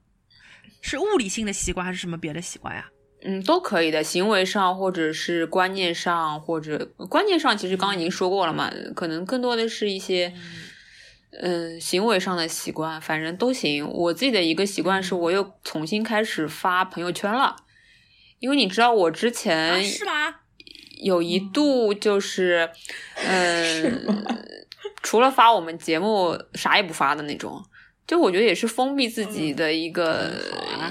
[0.80, 2.90] 是物理性的习惯，还是什么别的习惯呀？
[3.26, 10.34] 嗯，都可以的，行为上或者是观念上，或者观念上，其实刚刚已经说过了嘛，可能更多的是一些，
[11.32, 13.90] 嗯，行为上的习惯，反正都行。
[13.90, 17.56] 我自己的一个习惯是，我又重新开始发朋友圈了，
[18.40, 20.36] 因为你知道我之前是吗？
[21.02, 22.70] 有一度就是，
[23.26, 24.06] 嗯，
[25.02, 27.64] 除了发我们节目，啥也不发的那种。
[28.14, 30.30] 就我觉得也是封闭自己的一个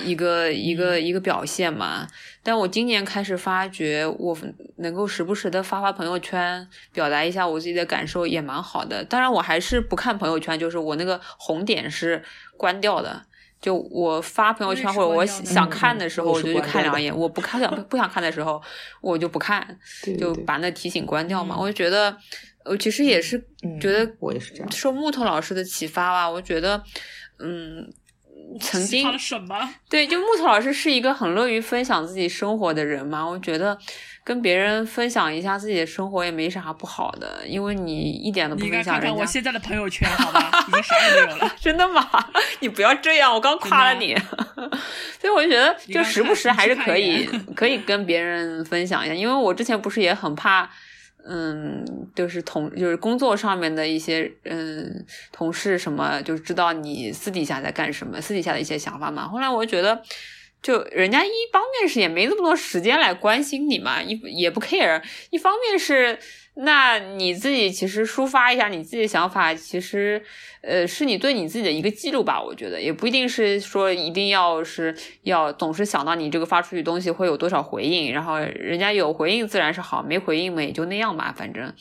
[0.05, 2.05] 一个一个一个表现嘛。
[2.43, 4.37] 但我今年开始发觉，我
[4.79, 9.05] 能够时不时的发发朋友圈，表达一下我自己的感受，也蛮好的。
[9.05, 12.25] 当然，我还是不看朋友圈，就是我那个红点是
[12.57, 13.23] 关掉的。
[13.61, 18.61] 就我发朋友圈或者我想看的时候，我就去看两眼；我不看想不想看的时候，
[19.01, 19.79] 我就不看，
[20.19, 21.57] 就把那提醒关掉嘛。
[21.57, 22.17] 我就觉得。
[22.65, 23.39] 我其实也是
[23.81, 24.71] 觉得，我也是这样。
[24.71, 26.83] 受木头老师的启发吧，我觉得，
[27.39, 27.93] 嗯，
[28.61, 29.69] 曾经什么？
[29.89, 33.27] 对，就木头老师是一个很乐于分享自己生活的人嘛。
[33.27, 33.77] 我觉得
[34.25, 39.21] 跟别人分享一下自己的生活也没啥不好的，因为你一点都不分享人家。
[39.21, 41.55] 我现在的朋友圈，好吧，已经啥也没有了。
[41.61, 42.09] 真的吗？
[42.61, 44.15] 你不要这样，我刚夸了你。
[45.21, 50.71] 所以我就觉得，就时不时还是可以可以跟别人分享一下，因为我之前不是也很怕。
[51.25, 59.29] 嗯，就是同就是工作上面的一些嗯同事什么，就是知道你私底下在干什么，私底下的一些想法嘛。
[59.29, 60.03] 后来我觉得，
[60.61, 66.19] 就人家一方面是也没那么多时间来关心你嘛，一也不 care，一方面是。
[66.55, 70.23] 那你自己其实抒发一下你自己的想法，其实，
[70.61, 72.39] 呃，是你对你自己的一个记录吧。
[72.43, 81.35] 我觉得也不一定是说一定要是要总是想到你这个发出去东西会有多少回应，然后人家有回应自然是好，没回应嘛也就那样吧。
[81.35, 81.73] 反正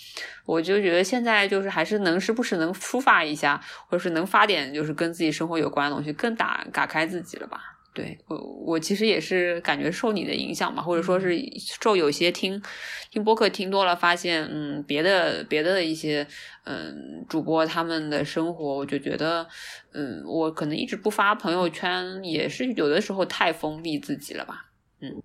[0.46, 7.71] 我就觉得现在就是还是能时不时能抒发一下，或者是能发点就是跟自己生活有关的东西，更打打开自己了吧。
[7.94, 11.38] 对我，我其实也是感觉受你的影响嘛，或者说是
[11.82, 12.62] 受有些听
[13.10, 16.26] 听播客听多了，发现嗯，别的别的一些
[16.64, 19.46] 嗯主播他们的生活，我就觉得
[19.94, 24.72] 嗯，我可能一直不发朋友圈，也是有的时候太封闭自己了吧。
[25.02, 25.22] 嗯，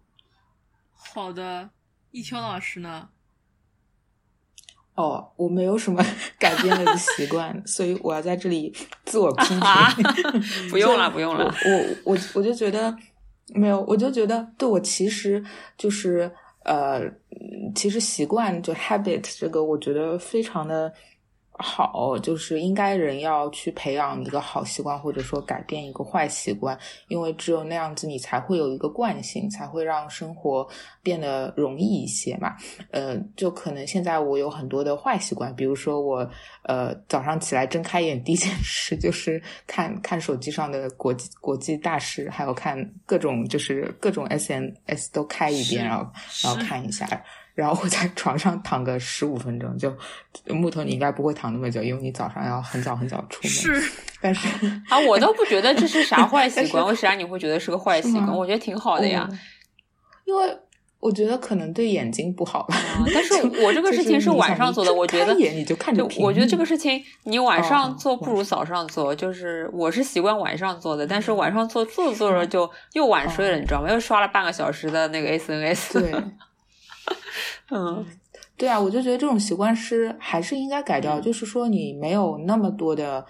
[0.92, 1.70] 好的，
[2.10, 3.10] 一秋老师呢？
[4.96, 6.04] 哦，我没有什么
[6.38, 9.60] 改变了的习惯，所以我要在这里自我批评。
[10.70, 11.44] 不用了，不用了。
[12.04, 12.94] 我我我就觉得
[13.54, 15.44] 没有，我就觉得对我其实
[15.78, 16.30] 就是
[16.64, 17.00] 呃，
[17.74, 20.92] 其实习惯就 habit 这个，我觉得非常的。
[21.58, 30.68] 好，就是应该人要去培养一个好习惯，或者说改变一个坏习惯，因为只有那样子，你才会有一个惯性，才会让生活
[31.02, 32.54] 变得容易一些嘛。
[32.90, 36.28] 呃，就可能现在我有很多的坏习惯，比如说我
[36.64, 46.06] 呃早上起来睁开眼第一件事 就是看看手机上的国际国际大事，还有看各种就是各种 S N S 都开一遍，然后
[46.44, 47.08] 然后看一下。
[47.56, 49.76] 然后我在床上躺个十五分钟。
[49.76, 49.92] 就
[50.54, 53.50] 木头，你应该不会躺那么久，因为你早上要很早很早出门。
[53.50, 54.46] 是，但是
[54.88, 58.28] 啊，我都不觉得这是啥坏习 惯，为啥你会觉得是个坏习惯？
[58.28, 59.28] 我觉得挺好的呀，
[60.24, 60.56] 因为。
[60.98, 62.74] 我觉得可能对眼睛不好吧，
[63.14, 73.92] 但是我这个事情是晚上做的，我觉得眼你就看着我觉得这个事情你晚上做不如早上做，就是我是习惯晚上做的，但是晚上做做着做着就又晚睡了，你知道吗？
[73.92, 75.92] 又刷了半个小时的那个 SNS。
[75.92, 76.12] 对，
[77.70, 78.04] 嗯，
[78.56, 83.24] 对啊，我就觉得这种习惯是还是应该改掉，就是说你没有那么多的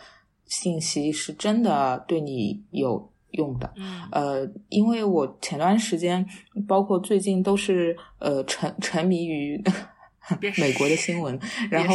[0.46, 3.10] 信息是真的对你有。
[3.32, 3.70] 用的，
[4.12, 6.26] 呃，因为我前段时间，
[6.66, 9.62] 包括最近都是呃沉沉迷于
[10.56, 11.38] 美国的新闻，
[11.68, 11.94] 然后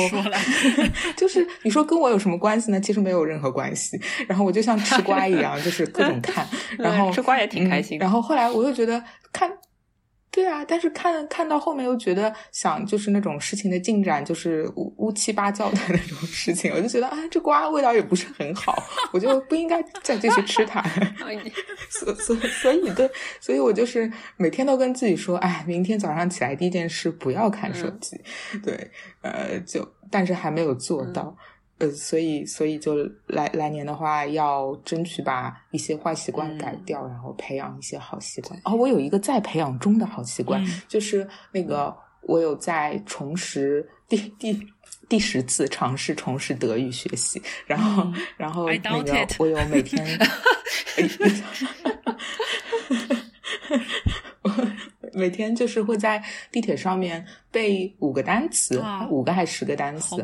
[1.18, 2.80] 就是你说跟我有什么关系呢？
[2.80, 4.00] 其实没有任何关系。
[4.28, 6.48] 然后我就像吃瓜一样，就是各种看，
[6.78, 7.98] 然后吃瓜也挺开心。
[7.98, 9.50] 然后后来我又觉得看。
[10.32, 20.82] 对啊，但是看看到后面又觉得想就是那种事情的进展就是乌乌七八糟的那种事情，我就觉得啊，这瓜味道也不是很好，我就不应该再继续吃它。
[21.92, 23.10] 所所所以对，
[23.42, 28.20] 所以我就是每天都跟自己说，哎，明天早上起来第一件事不要看手机。
[28.64, 28.90] 对，
[29.22, 31.36] 呃，就但是还没有做到。
[31.82, 32.94] 呃，所以，所以就
[33.26, 38.60] 来来年的话，要争取把一些坏习惯改掉，然后培养一些好习惯。
[38.66, 41.92] 哦，我有一个在培养中的好习惯，就是那个
[42.22, 44.56] 我有在重拾第第
[45.10, 50.06] 第十次尝试重拾德语学习，然后然后那个我有每天，
[55.14, 60.24] 每天就是会在地铁上面背五个单词，五个还是十个单词。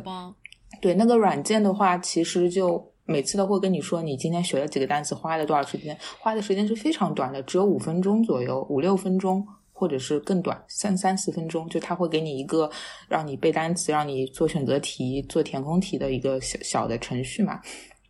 [0.81, 12.69] 对那个软件的话，其实就每次都会跟你说，你今天学了几个单词，花了多少时间，花的时间是非常短的，只有五分钟左右，五六分钟，或者是更短，三三四分钟，就他会给你一个
[13.07, 17.61] 让你背单词、让你做选择题、做填空题的一个小小的程序嘛。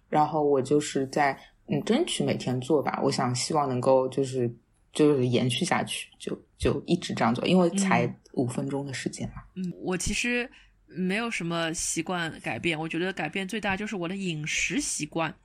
[0.10, 4.52] 然后我就是在嗯争取每天做吧，我想希望能够就是
[4.94, 9.44] 就是延续下去，就就一直这样做，因为才五分钟的时间嘛。
[9.56, 10.50] 嗯，我其实。
[10.88, 15.36] 没有什么习惯改变，我觉得改变最大就是我的饮食习惯。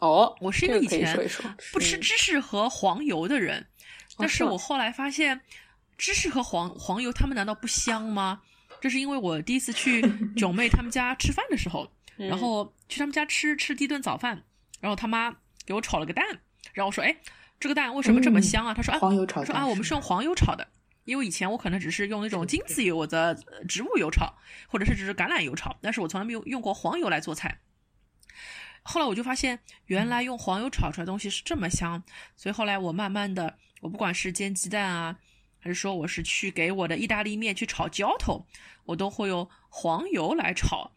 [0.00, 1.16] 哦，我是一个以前
[1.72, 3.66] 不吃芝士和黄油的人，
[4.16, 5.40] 但是我后来发现
[5.96, 8.40] 芝士和黄黄油，它们难道不香吗？
[8.80, 10.00] 这是因为我第一次去
[10.36, 14.44] 九妹他们家吃饭的时候，然后去他们家吃吃第一顿早饭，
[14.80, 15.34] 然后他妈
[15.66, 16.24] 给我炒了个蛋，
[16.72, 17.16] 然后我说：“哎，
[17.58, 20.68] 这个蛋为什么这么香啊？”他说：“啊，黄油炒说啊，我们是用黄油炒的。”
[21.08, 23.34] 因为以前我可能只是用那种精子油的
[23.66, 24.34] 植物油炒，
[24.68, 27.60] 或者是只是橄榄油炒，但是我从来没有用过黄油来做菜。
[28.82, 32.02] 后来我就发现，原来用黄油炒出来东西是这么香，
[32.36, 35.18] 所以后来我慢慢的，我不管是煎鸡蛋啊，
[35.58, 38.46] 还是说我是去给我的意大利面去炒浇头，
[38.84, 40.92] 我都会用黄油来炒。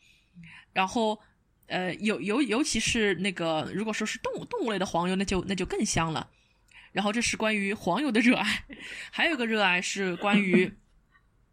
[0.74, 1.19] 然后，
[1.67, 6.30] 呃，尤尤尤其是那个，如果说是动物动物类的黄油，那就那就更香了。
[6.91, 8.63] 然后这是关于黄油的热爱，
[9.10, 10.71] 还有一个热爱是关于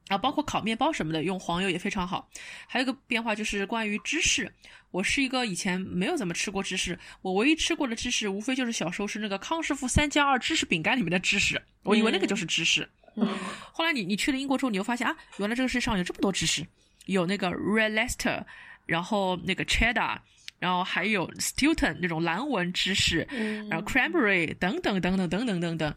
[0.08, 2.28] 啊，包括烤面包什么的用黄油也非常好。
[2.66, 4.52] 还有一个变化就是关于芝士，
[4.90, 12.88] 我是一个以前没有怎么吃过芝士，我唯一吃过的芝士无非就是小时候是那个康师傅三加二芝士饼干里面的芝士，我以为那个就是芝士。
[13.72, 16.66] 后来你你去了英国之后，你又发现啊，原来这个世界上有这么多芝士，
[17.06, 18.44] 有那个 Red Leicester，
[18.86, 20.18] 然后那个 Cheddar。
[20.58, 23.26] 然后还有 Stilton 那种蓝纹芝士，
[23.70, 25.94] 然后 Cranberry 等等等等等等等等，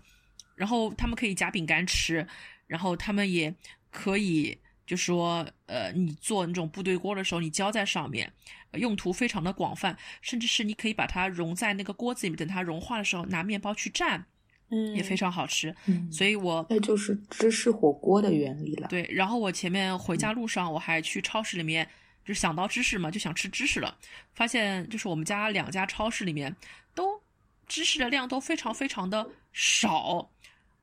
[0.56, 2.28] 然后他们可以夹饼干吃，
[2.68, 3.54] 然后他们也
[3.90, 8.32] 可以就说，呃，你做那种部队锅的时候，你浇在上面，
[8.74, 14.22] 用途非常的广泛，甚至是你可以把它融在那个锅子里面，等它融化的时候拿面包去蘸，
[14.70, 15.76] 嗯，也非常好吃。
[16.12, 18.88] 所以我那就是芝士火锅的原理了。
[18.90, 21.90] 对，然后我前面回家路上我还去超市里面。
[22.26, 23.98] 就想到芝士嘛，就想吃芝士了。
[24.34, 26.56] 发现就是我们家两家超市里面
[26.94, 27.22] 都
[27.68, 30.30] 芝士的量都非常非常的少。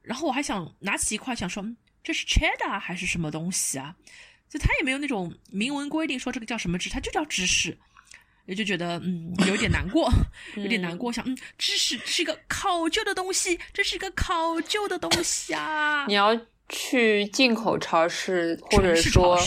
[0.03, 1.65] 然后我还想拿起一块，想说
[2.03, 3.95] 这是 cheddar 还是什么东西啊？
[4.49, 7.77] 就它也没有那种明文规定说这个叫什么芝，它就叫芝士。
[8.47, 10.11] 也就觉得嗯有点难过，
[10.57, 16.07] 有点难过， 想嗯芝士是一个考究的东西，这是一个考究的东西啊。
[16.07, 16.35] 你要。
[16.69, 19.39] 去进口超市，或者说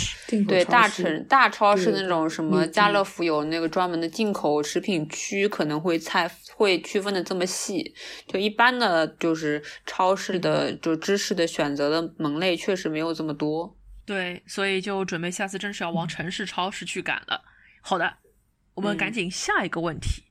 [0.47, 7.93] 对大城大超市那种什么家乐福有那个专门的进口食品区，可能会菜会区分的这么细。
[8.27, 13.77] 就一般的，就是超市的就知识的选择的门类确实没有这么多。
[14.03, 17.43] 对，所以就准备下次真是要往城市超市去赶了。
[17.81, 18.17] 好的，
[18.73, 20.23] 我们赶紧下一个问题。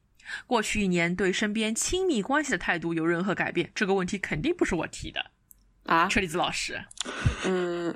[0.46, 3.70] 过去一年对身边亲密关系的态度有任何改变？
[3.74, 5.30] 这个问题肯定不是我提的。
[5.90, 6.80] 啊，车厘子老师，
[7.44, 7.92] 嗯，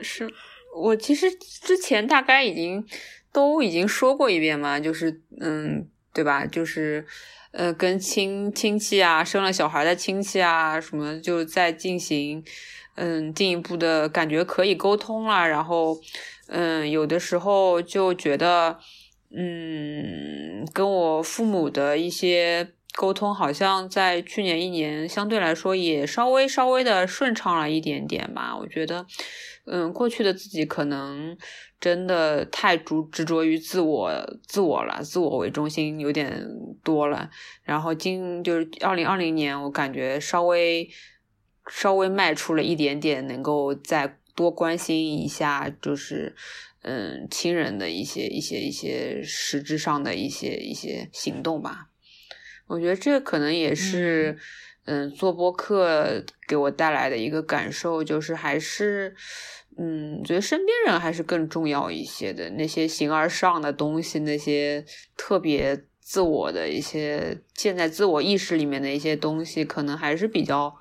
[0.00, 0.26] 是
[0.74, 2.82] 我其实之前大概已经
[3.30, 6.46] 都已经说过一遍嘛，就是嗯，对吧？
[6.46, 7.06] 就是
[7.50, 12.42] 呃，跟亲亲戚啊，生了小孩的亲戚啊，什么就在进行
[12.94, 16.00] 嗯进一步的感觉可以沟通了，然后
[16.48, 18.78] 嗯，有的时候就觉得
[19.36, 22.72] 嗯，跟我父母的一些。
[22.96, 28.56] 沟通好像在去年一年相对来说也稍微稍微的顺畅了一点点吧。
[28.56, 29.06] 我觉得，
[29.64, 31.36] 嗯，过去的自己可能
[31.78, 34.12] 真的太执执着于自我
[34.46, 36.44] 自我了，自我为中心有点
[36.82, 37.30] 多了。
[37.62, 40.90] 然后今就是二零二零年，我感觉稍微
[41.70, 46.34] 稍微迈出了一点点，能够再多关心一下，就是
[46.82, 51.89] 嗯亲人的一些一些一些实质上的一些一些行动吧。
[52.70, 54.38] 我觉得这可能也是，
[54.84, 59.12] 嗯，做播客给我带来的一个感受，就是还是，
[59.76, 62.48] 嗯，觉得身边人还是更重要一些的。
[62.50, 64.84] 那些形而上的东西，那些
[65.16, 70.76] 特别自我的一些建在自我意识里面的一些东西，可能还是比较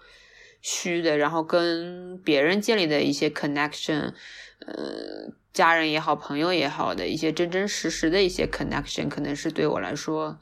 [0.62, 1.18] 虚的。
[1.18, 4.14] 然后跟别人建立的一些 connection，
[4.60, 10.40] 呃，家人也好，朋友也好的一些真真实实的一些 connection，可能是对我来说。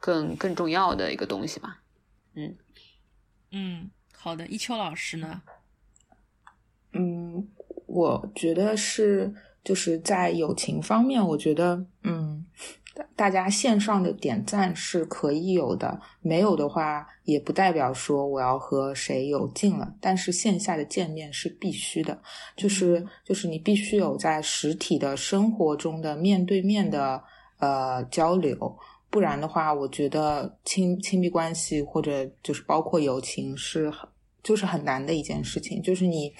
[0.00, 1.82] 更更重要的一个东西吧，
[2.34, 2.56] 嗯
[3.52, 5.42] 嗯，好的，一秋老师呢？
[6.92, 7.46] 嗯，
[7.86, 9.32] 我觉得是
[9.62, 12.46] 就是在友情方面，我觉得嗯，
[13.14, 22.22] 大家线上的点赞是可以有的，没有的话也不代表说我要和谁有劲了，但是线下的见面是必须的，
[22.56, 27.22] 就是就是你必须有在实体的生活中的面对面的
[27.58, 28.78] 呃交流。
[29.10, 34.08] 不然的话，我觉得亲亲密关系或者就是包括友情是很
[34.40, 35.82] 就是很难的一件事情。
[35.82, 36.32] 就是你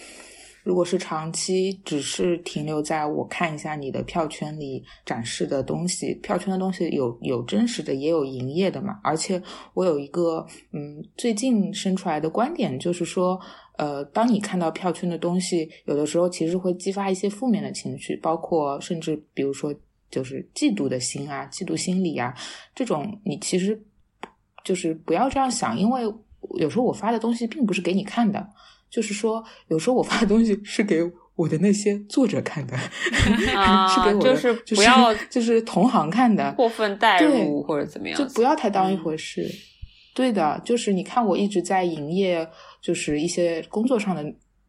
[0.62, 9.00] 如果是长期只是停留在我看一下你的票圈里展示的东西，票圈的东西有有真实的也有营业的嘛。
[9.02, 9.42] 而且
[9.74, 13.40] 我有一个嗯最近生出来的观点，就是说
[13.78, 19.74] 呃，当你看到票圈的东西，有的时候其实会激发一些负面的情绪，包括甚至比如说。
[20.10, 22.34] 就是嫉妒的心啊，嫉妒心理啊，
[22.74, 23.80] 这种你其实
[24.64, 26.02] 就是不要这样想，因为
[26.58, 28.46] 有时候我发的东西并不是给你看的，
[28.90, 31.00] 就是说有时候我发的东西是给
[31.36, 32.76] 我的那些作者看的，
[33.88, 39.48] 是给我就是不要就是同行看的，过分代入或者怎么样，就不要太当一回事。
[40.12, 42.46] 对的，就是你看我一直在营业，
[42.82, 44.24] 就是一些工作上的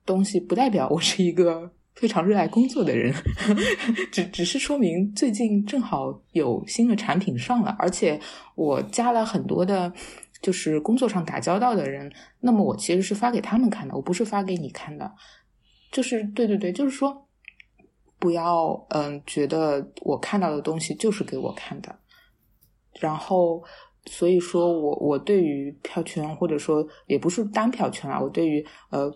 [0.06, 1.72] 东西，不代表我是一个。
[1.94, 3.14] 非常热爱工作的人，
[4.12, 8.20] 只只是说明最近正好有新的产品上了，而且
[8.56, 9.92] 我加了很多的，
[10.42, 12.12] 就是工作上打交道的人。
[12.39, 15.12] 那么我其实是发给他们看的，我不是发给你看的。
[15.92, 17.28] 就是对对对，就是说，
[18.18, 21.94] 不要嗯觉得我看到的东西就是给我看的。
[23.00, 23.62] 然后，
[24.06, 29.14] 所以说我我对于票圈或者说也不是单票圈啊，我对于呃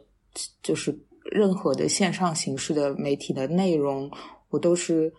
[0.62, 0.96] 就是。
[1.32, 4.10] 任何的线上形式的媒体的内容，
[4.50, 5.12] 我都是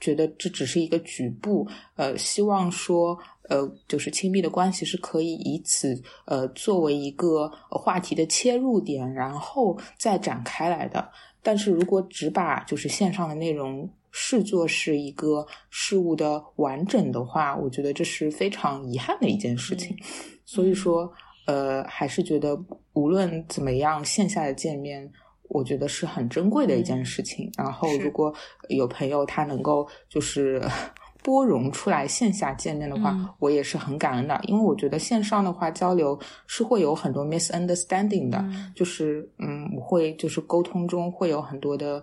[0.00, 1.68] 觉得这只是一个局部。
[1.96, 11.10] 呃，希望说，呃，就是亲密的关系是可以以此呃作为一个话题的切入点，然后再展开来的。
[11.42, 19.96] 但是如果只把就是线上的内容视作是一个事物的完整的话，我觉得这是非常遗憾的一件事情。
[20.44, 21.10] 所以说，
[21.46, 22.58] 呃，还是觉得
[22.94, 25.10] 无论怎么样，线下的见面。
[25.50, 27.50] 我觉得是很珍贵的一件事情。
[27.56, 28.32] 然后，如果
[28.68, 30.60] 有朋友他能够就是
[31.22, 34.40] 拨冗出来线下见面的话，我也是很感恩的。
[34.44, 38.42] 因为我觉得线上的话交流是会有很多 misunderstanding 的，
[38.74, 42.02] 就是嗯，我会就是沟通中会有很多的，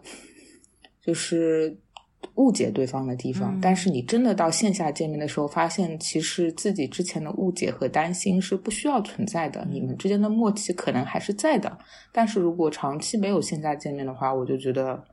[1.02, 1.76] 就是。
[2.36, 11.78] 误解对方的地方，但是你真的到线下见面的时候，发现其实自己之前的误解和担心是不需要存在的，你们之间的默契可能还是在的。
[12.12, 15.04] 但是如果长期没有线下见面的话，我就觉得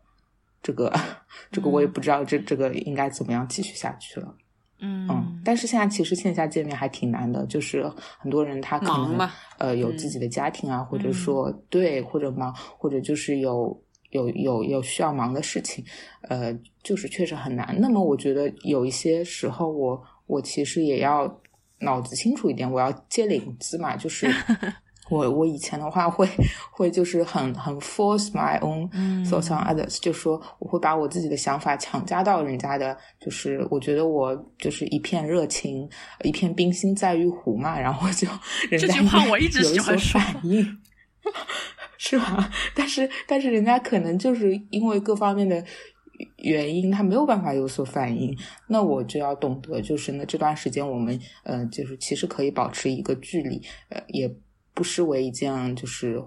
[0.63, 0.93] 这个
[1.51, 4.35] 这个我也不知道这这个应该怎么样继续下去了。
[4.81, 13.81] 嗯嗯，但是现在其实线下见面还挺难的，就是很多人他可能呃有自己的家庭啊，或者说对或者忙，或者就是有。
[14.15, 15.85] 有有有需要忙的事情，
[16.23, 17.77] 呃，就是确实很难。
[17.81, 21.41] 那么我觉得有一些时候，我我其实也要
[21.81, 23.97] 脑子清楚一点，我要接领子嘛。
[23.97, 24.33] 就是
[25.11, 26.27] 我我以前的话会
[26.71, 28.89] 会就是很很 force my own
[29.29, 35.91] thoughts on others，就说我会把我自己的想法强加到人家的，就是我觉得我就是一片热情，
[36.23, 38.29] 一片冰心在玉壶嘛，然后就
[38.71, 40.21] 人家这句话我一直喜欢说。
[42.07, 42.51] 是吧？
[42.77, 45.65] 但是但是人家可能就是因为各方面的
[46.37, 48.37] 原因，他没有办法有所反应。
[48.67, 54.31] 那我就要懂得，就是那这段时间我们呃，就是其实可以保持一个距离，呃，也
[54.75, 56.23] 不失为一件就是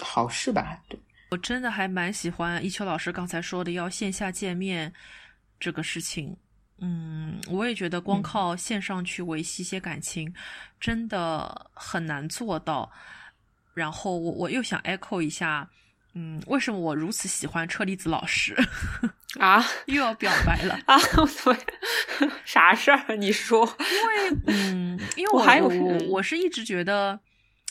[0.00, 0.82] 好事吧。
[0.88, 0.98] 对
[1.30, 4.90] 我真的还蛮喜欢一秋老师刚才说的要线下见面
[5.60, 6.34] 这个事情。
[6.78, 10.32] 嗯，我也觉得光靠线上去维系一些感情，
[10.80, 12.90] 真的很难做到。
[13.74, 15.68] 然后我我又想 echo 一下，
[16.14, 18.56] 嗯，为什么我如此喜欢车厘子老师
[19.38, 19.64] 啊？
[19.86, 20.98] 又要表白了啊？
[21.44, 21.56] 对，
[22.44, 23.16] 啥事儿？
[23.16, 23.66] 你说？
[23.78, 27.20] 因为嗯，因为我还有我我是一直觉得。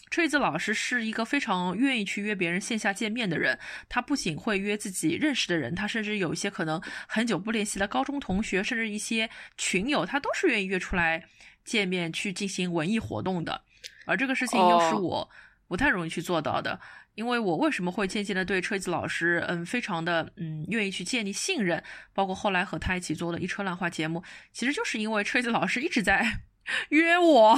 [0.09, 3.57] 车厘子老师是一个非常愿意去约别人线下见面的人。
[3.87, 11.23] 他不仅会约自己认识的人，他甚至有一些可能很久不联系的高中同学，甚至一些群友，他都是愿意约出来
[11.63, 13.61] 见面去进行文艺活动的。
[14.05, 15.29] 而这个事情又是我
[15.71, 16.77] 不太容易去做到的，
[17.15, 21.81] 因为我为什么会渐渐的对车子老师，嗯，非常的嗯愿意去建立信任，
[22.13, 26.41] 包括后来和他一起做的一车烂话节目，其实就是因为车子老师一直在。
[26.89, 27.57] 约我，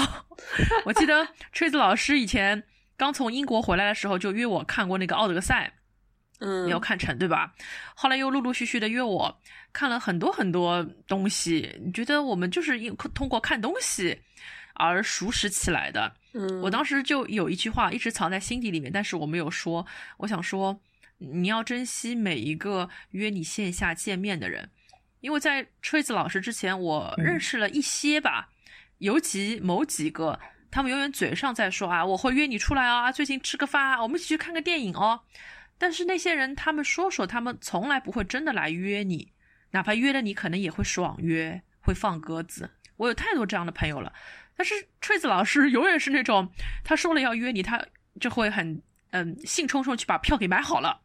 [0.86, 2.64] 我记得车子老师以前
[2.96, 5.74] 刚从英国回来的时候就约我看过那个奥德赛，
[6.40, 7.52] 嗯，没有看成对吧？
[7.96, 9.42] 后来又陆陆续续的约我
[9.74, 14.22] 看了很多很多东西，你觉得我们就是因通过看东西
[14.76, 16.14] 而熟识起来的。
[16.34, 19.86] 嗯，我当时就有一句话一直藏在心底里面，但是我没有说。
[20.18, 20.82] 我想说，
[21.20, 24.70] 你要珍惜每一个约你线下见面的人，
[25.22, 28.50] 因为在锤子老师之前，我认识了一些吧。
[28.98, 30.40] 尤其某几个，
[30.72, 35.22] 他们永远嘴上在说啊，我会约你出来啊，最近吃个饭啊，我们一起去看个电影哦。
[35.78, 39.34] 但是那些人，他们说说，他们从来不会真的来约你，
[39.72, 42.70] 哪怕约了你，可能也会爽约，会放鸽子。
[42.96, 44.14] 我有太多这样的朋友了。
[44.56, 46.50] 但是锤子老师永远是那种，
[46.84, 47.84] 他说了要约你，他
[48.20, 48.82] 就会很
[49.12, 51.02] 嗯兴冲冲去把票给买好了。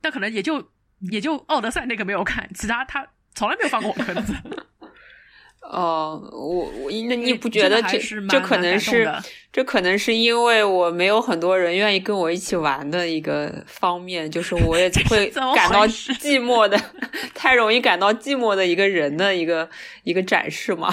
[0.00, 0.72] 但可能也就
[1.10, 4.34] 也就奥德赛那个没有看，其他他从来没有放过我鸽子。
[5.62, 7.96] 哦，我我那你不觉得这
[8.28, 9.08] 这可能是
[9.52, 16.80] 这可能是因为我没有很多人愿意跟我一起玩的一个方面，就是我也会感到寂寞的，
[17.34, 19.68] 太容易感到寂寞的一个人的一个
[20.02, 20.92] 一个展示嘛。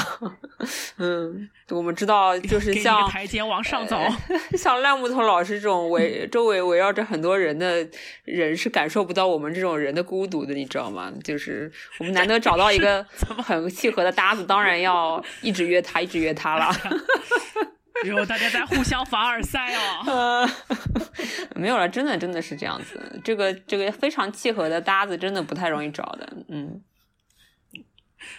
[1.00, 3.98] 嗯，我们知道，就是像台阶往上走，
[4.56, 7.88] 像烂木头老师这种围周围围绕着很多人的
[8.26, 11.12] 人是感受不到我们这种人的孤独的，你知道吗？
[11.24, 13.04] 就是我们难得找到一个
[13.44, 14.60] 很契合的搭子，当。
[14.60, 16.70] 当然要一直约他，一直约他了。
[18.06, 20.50] 以后大家在互相凡尔赛哦。
[21.56, 23.22] 没有了，真的真的是这样子。
[23.24, 26.38] 这个这个非常契合的搭子，真的不太容易找的。
[26.48, 26.82] 嗯。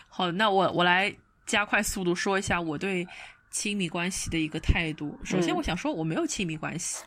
[0.09, 1.15] 好，那我我来
[1.47, 3.07] 加快速度说一下我对
[3.51, 5.19] 亲密关系的一个态度。
[5.25, 7.05] 首先，我想说我没有亲密关系。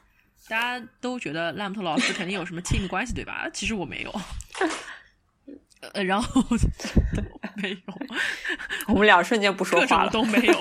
[0.49, 3.49] 大家都觉得烂木头老师肯定有什么亲密关系，对吧？
[3.53, 4.21] 其实我没有。
[5.93, 6.41] 呃，然后
[7.57, 7.77] 没有，
[8.87, 10.53] 我们俩瞬间不说话了，都没有，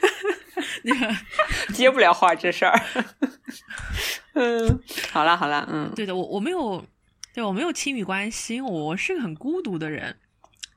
[1.74, 2.80] 接不了话这事儿。
[4.34, 4.80] 嗯，
[5.10, 6.84] 好了好了，嗯，对的，我我没有，
[7.34, 10.16] 对我没有亲密关系，因为我是个很孤独的人。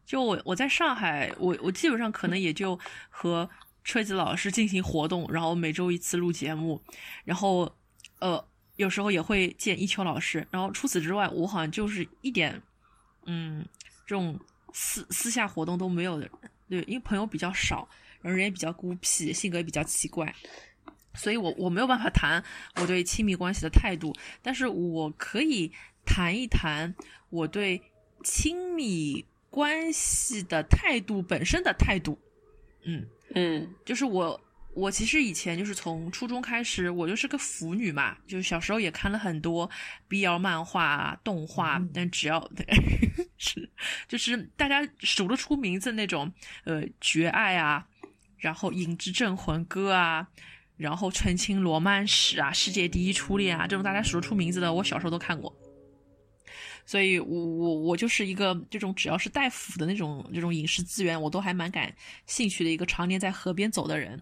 [0.05, 2.77] 就我我在上海，我我基本上可能也就
[3.09, 3.49] 和
[3.83, 6.81] 吹子老师进行活动，然后每周一次录节目，
[7.23, 7.71] 然后
[8.19, 8.43] 呃
[8.75, 12.61] 有时候也会见一秋老师，然后除此之外，我好像就是一点
[13.25, 13.65] 嗯。
[14.05, 14.37] 这种
[14.73, 16.29] 私私下活动都没有的，
[16.69, 17.87] 对，因为朋友比较少，
[18.31, 20.33] 人也比较孤僻，性格也比较奇怪，
[21.13, 22.43] 所以我我没有办法谈
[22.75, 25.71] 我对亲密关系的态度，但是我可以
[26.05, 26.93] 谈一谈
[27.29, 27.81] 我对
[28.23, 32.17] 亲密关系的态度本身的态度，
[32.83, 33.05] 嗯
[33.35, 34.39] 嗯，就是我。
[34.75, 39.69] 我其实以前就是从初中开始，我就是个腐女嘛，就是小时候也看了很多
[40.09, 42.49] BL 漫画、动画，但只要
[43.37, 43.69] 是
[44.07, 47.87] 就是大家数得出名字那种，呃，绝爱啊，
[48.43, 50.27] 然后影之镇魂歌啊，
[50.75, 55.55] 然后纯情罗曼史啊，世界第一初恋啊，这种大家数得出名字的，我小时候都看过。
[56.85, 64.21] 所以我我我就是一个这种只要是带腐的那种这种影视资源，我都还蛮感兴趣的一个常年在河边走的人。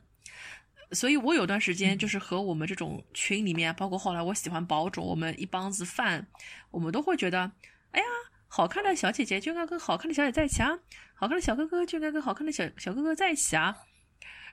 [0.91, 6.27] 所以我有段时间就是和我们这种群里面，包括后来我喜欢宝种，我们一帮子饭，
[6.69, 7.51] 我们都会觉得，
[7.89, 8.05] 哎呀，
[8.47, 10.69] 好看的小姐姐就应该跟好看的小姐在一起啊，
[11.15, 13.75] 好看的小哥哥就应该跟好看的小小哥哥在一起啊。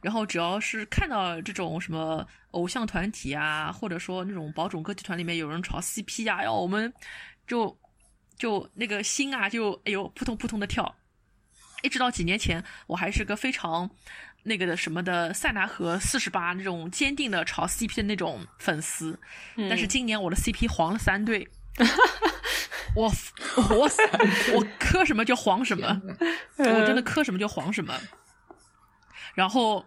[0.00, 6.92] 然后只要是看到这种什么偶像团体啊，或者说那种宝种歌剧团里面有人炒 CP 啊，然后我们
[7.46, 7.76] 就
[8.36, 10.94] 就那个心啊，就哎呦扑通扑通的跳。
[11.82, 13.88] 一直到几年前，我还是个非常
[14.42, 19.16] 那个的什么的塞纳河四十八那种坚定的炒 CP 的那种粉丝。
[19.68, 21.46] 但是今年我的 CP 黄了三对，
[22.96, 23.08] 我
[23.56, 23.88] 我
[24.54, 26.02] 我磕什么就黄什么，
[26.58, 27.94] 我真的磕什么就黄什么。
[29.34, 29.84] 然后，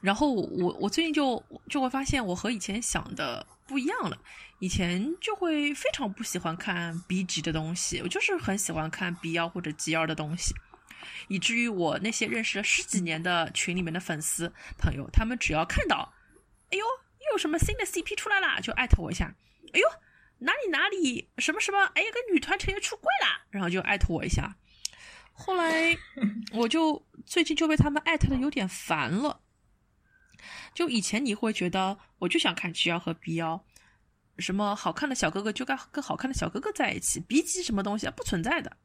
[0.00, 4.18] 然后我我最近就就会发现，我和以前想的不一样了。
[4.60, 10.54] 以前就会非常不喜欢看 B 级的东西，我就是很喜欢看 B 幺或者 G 二的东西，
[11.28, 16.14] 以至于我那些认识了十几年的群里面的粉丝朋友，他们只要看到，
[16.70, 19.34] 哎呦，又有什么新的 CP 出来了，就艾特我一下，
[19.74, 19.86] 哎呦，
[20.38, 24.56] 哪里哪里什么什么，哎，有个女团成员出柜啦，然后就艾特我一下。
[25.36, 25.96] 后来
[26.52, 29.40] 我就最近就被他们艾特的有点烦了。
[30.72, 33.62] 就以前你会觉得，我就想看 G 幺和 B 幺。
[34.38, 38.76] 什么好看的小哥哥就该跟好看的小哥哥在一起，B 级什么东西啊，不存在的。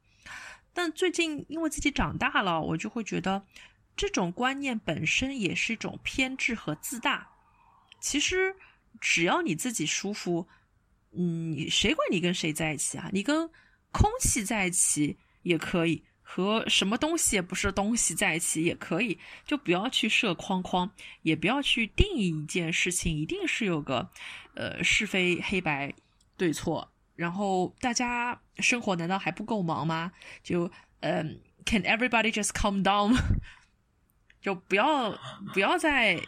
[0.73, 3.43] 但最近因为自己长大了，我就会觉得
[3.95, 7.27] 这种观念本身也是一种偏执和自大。
[7.99, 8.55] 其实
[9.01, 10.47] 只要你自己舒服，
[11.11, 13.09] 嗯，谁管你跟谁在一起啊？
[13.11, 13.49] 你跟
[13.91, 16.03] 空气在一起也可以。
[16.31, 19.17] 和什么东西也不是东西在一起也可以，
[19.47, 20.91] 就不要去设框框，
[21.23, 24.07] 也不要去定义一件事情，一定是有个，
[24.53, 25.91] 呃，是非黑白
[26.37, 26.91] 对错。
[27.15, 30.11] 然后大家生活难道还不够忙吗？
[30.43, 33.17] 就，嗯，Can everybody just calm down？
[34.39, 35.17] 就不要
[35.51, 36.21] 不要再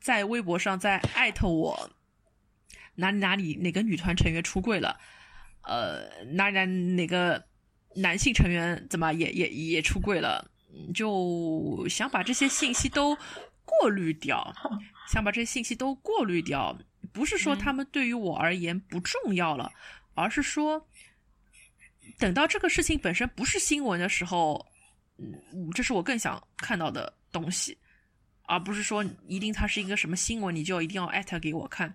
[0.00, 1.90] 在微博上再艾特我
[2.96, 4.98] 哪里哪里哪个女团成员出柜了，
[5.62, 7.46] 呃，哪哪哪个。
[7.96, 10.48] 男性成员怎么也也也出柜了？
[10.94, 13.16] 就想把这些信息都
[13.64, 14.54] 过滤掉，
[15.08, 16.78] 想把这些信息都过滤掉。
[17.12, 19.72] 不是说他们对于我而言不重要了，
[20.14, 20.86] 而是说，
[22.18, 24.66] 等到这个事情本身不是新闻的时候，
[25.16, 27.78] 嗯，这是我更想看到的东西，
[28.42, 31.94] 而不是说一定它是一个什么新闻，你就一定要艾特给我看。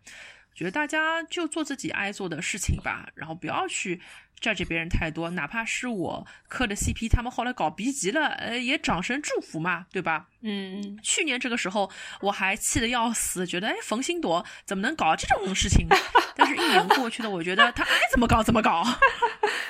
[0.53, 4.01] 觉得大家就做自己爱做的事情吧，然后不要去
[4.39, 5.29] judge 别人太多。
[5.31, 10.27] 哪怕是我磕的 CP，他们后来搞 B 级了，呃，也掌声祝福嘛，对吧？
[10.41, 10.99] 嗯。
[11.01, 11.89] 去年这个时候
[12.21, 15.87] 我还气得要死，觉得哎，冯鑫朵怎么能搞这种事情？
[16.35, 18.83] 但是，一年过去了，我觉得他爱怎么搞怎么搞。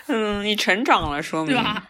[0.07, 1.89] 嗯，你成长了，说明对吧？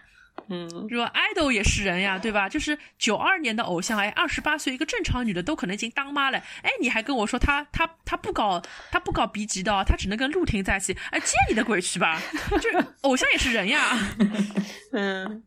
[0.49, 2.49] 嗯，说 idol 也是人呀，对吧？
[2.49, 8.61] 就是九二年的偶像，哎，二十八岁一个正常女的都可能已经当妈了，哎，你还跟我说她她她不搞
[8.91, 12.21] 她不搞 B 级的，她只能跟陆婷在一起，哎，接你的鬼去吧！
[12.61, 12.69] 就
[13.01, 13.97] 偶像也是人呀，
[14.91, 15.43] 嗯，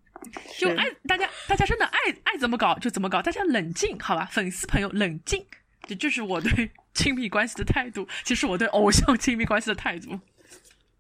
[0.59, 5.45] 就爱大家大家真的爱爱怎么搞就怎么搞，大家冷静好吧，粉丝朋友冷静，
[5.87, 10.19] 这就是我对亲密关系的态度，其实我对偶像亲密关系的态度，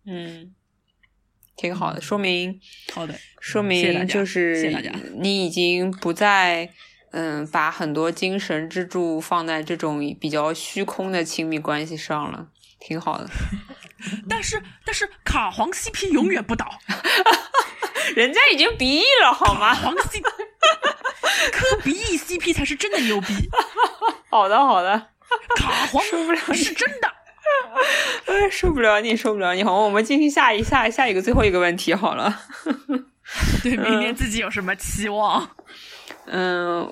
[0.06, 0.54] 嗯。
[1.56, 2.60] 挺好的，说明
[2.92, 4.70] 好的，说明就是
[5.20, 6.68] 你已经不再
[7.12, 12.48] 嗯把很多精神支柱放在这种比较虚空的亲密关系上了，
[12.80, 13.28] 挺好的。
[14.28, 16.78] 但是但是卡皇 CP 永远不倒，
[18.14, 19.74] 人家已经鼻翼了好吗？
[19.74, 20.22] 卡皇 CP，
[21.52, 23.48] 磕 B E CP 才是真的牛逼。
[24.28, 25.08] 好 的好的，
[25.56, 27.10] 卡皇受不了是真的。
[28.26, 29.62] 哎，受不了你，受不了你！
[29.62, 32.40] 好，我们进行下一下下一个最后一个问题好了。
[33.62, 35.48] 对明年自己有什么期望？
[36.26, 36.88] 嗯，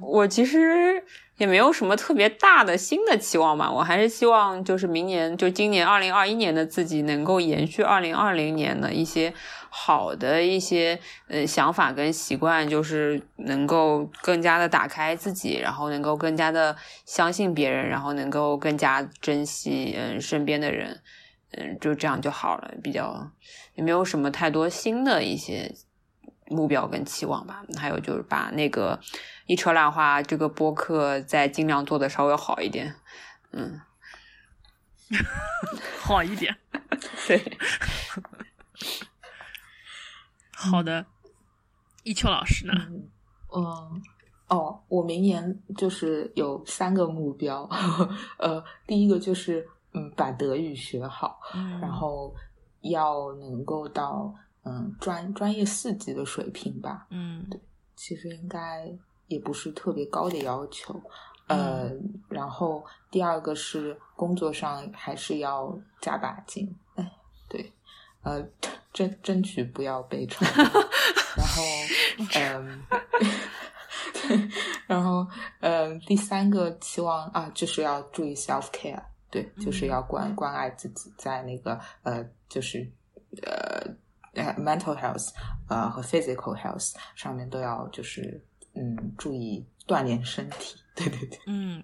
[0.00, 1.02] 我其实
[1.36, 3.70] 也没有什么特别大的新的期望吧。
[3.70, 9.32] 我还是希望就是明年，就今年二零二一年的自己能够延续二零二零年的一些。
[9.76, 10.96] 好的一些
[11.26, 21.02] 呃想法跟习惯，就是能够更加的打开自己，然后能够更加的相信别人，然后能够更加珍惜嗯身边的人，
[21.50, 22.72] 嗯就这样就好了。
[22.84, 23.28] 比较
[23.74, 25.74] 也没有什么太多新的一些
[26.46, 27.64] 目标跟期望吧。
[27.76, 29.00] 还有就是把那个
[29.46, 32.94] 一车烂话这个播客再尽量做的稍微好一点，
[33.50, 33.80] 嗯，
[35.98, 36.56] 好一点，
[37.26, 37.58] 对。
[40.70, 41.04] 好的，
[42.02, 42.72] 一秋老师呢？
[43.54, 44.02] 嗯，
[44.48, 47.68] 哦，我明年就是有三个目标，
[48.38, 51.40] 呃，第一个就是嗯，把德语学好，
[51.80, 52.34] 然后
[52.80, 54.34] 要能够到
[54.64, 57.06] 嗯专专业四级的水平吧。
[57.10, 57.60] 嗯，对，
[57.96, 58.92] 其实应该
[59.28, 61.00] 也不是特别高的要求。
[61.46, 61.90] 呃，
[62.28, 66.66] 然后第二个是工作上还是要加把劲。
[66.96, 67.10] 哎，对。
[68.24, 68.42] 呃，
[68.92, 70.66] 争争取不要被传染，
[71.36, 71.62] 然后，
[74.28, 74.48] 嗯，
[74.86, 75.26] 然后，
[75.60, 79.00] 嗯，第三个期望啊，就是要注意 self care，
[79.30, 82.86] 对，就是要关关爱自己，在那个呃，就是
[83.42, 83.86] 呃
[84.56, 85.28] ，mental health
[85.68, 88.42] 呃和 physical health 上面都要就是
[88.74, 90.76] 嗯注意锻炼身体。
[90.94, 91.82] 对对对，嗯。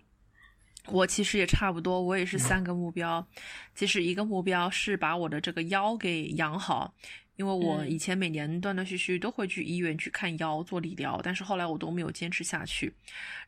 [0.93, 3.27] 我其实也差不多，我也是三个目标。
[3.75, 6.93] 其实一个目标是把我的这个腰给养好，
[7.37, 12.93] 因为我以前每年断断续续都会去医院去看腰做理疗，但是后来我都没有坚持下去。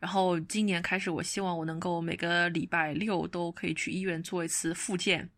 [0.00, 5.28] 然后今年开始，我希望我能够每个礼拜六都可以去医院做一次复健。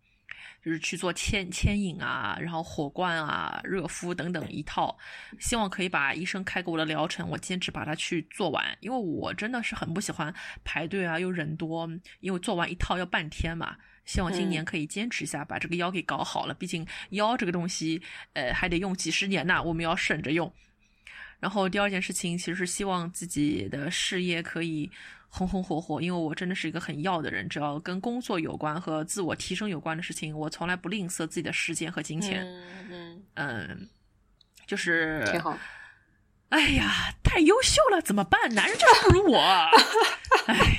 [0.64, 4.96] 就是去做牵牵引啊，然后火罐啊、热敷等等一套，
[5.38, 8.64] 希望可以把医生开给我的疗程，我坚持把它去做完。
[8.80, 10.34] 因为我真的是很不喜欢
[10.64, 11.86] 排队啊，又人多，
[12.20, 13.76] 因为做完一套要半天嘛。
[14.06, 16.54] 希望今年可以坚持一下，把这个腰给搞好了。
[16.54, 18.00] 毕竟腰这个东西，
[18.32, 20.50] 呃，还得用几十年呢，我们要省着用。
[21.44, 24.90] 然后第二件事情，其实是希望自己的事业可以。
[25.36, 32.46] 红红火火，因为我真的是一个很要的人，只要跟工作有关和自我提升有关的事情，我从来不吝啬自己的时间和金钱。
[32.88, 33.88] 嗯嗯，
[34.64, 35.58] 就是挺好。
[36.50, 38.54] 哎呀，太优秀了，怎么办？
[38.54, 39.40] 男人就是不如我。
[40.46, 40.76] 哎，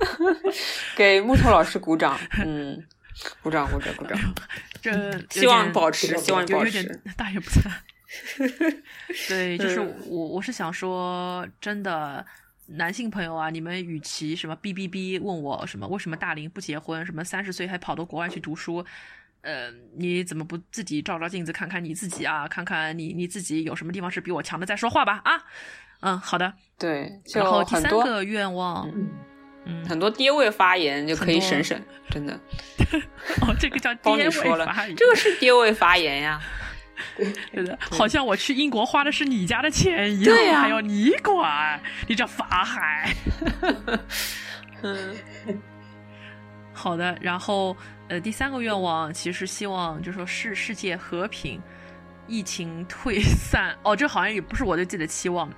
[0.96, 2.18] 给木头老师鼓掌。
[2.42, 2.82] 嗯，
[3.42, 4.18] 鼓掌，鼓掌，鼓掌。
[4.80, 7.02] 这希望保持，希望保持。
[7.18, 7.70] 大言不惭。
[9.28, 12.24] 对，就是我，我是想说，真的。
[12.72, 18.84] 男性朋友啊，你们与其什么哔哔哔问我什么为什么大龄不结婚，什么三十岁还跑到国外去读书，
[19.40, 22.46] 呃，你怎么不自己照照镜子看看你自己啊？
[22.46, 25.42] 看看你你自己有什么地方是比我强的再说话吧啊？
[26.00, 27.10] 嗯，好的，对。
[27.34, 28.86] 然后第三个愿望，
[29.64, 31.80] 嗯，很多爹味发言就可以省省，
[32.10, 32.38] 真的。
[33.40, 36.38] 哦，这个叫爹味发言，这个是爹味发言呀。
[37.52, 43.14] 对的，好像我去英国花的是你家的钱一样，还要你管，你这法海。
[44.82, 45.16] 嗯，
[46.72, 47.16] 好的。
[47.20, 47.76] 然后，
[48.08, 51.60] 呃，第三个愿望其实希望就说世世界和平，
[52.26, 53.76] 疫情退散。
[53.82, 55.52] 哦，这好像也不是我对自己的期望，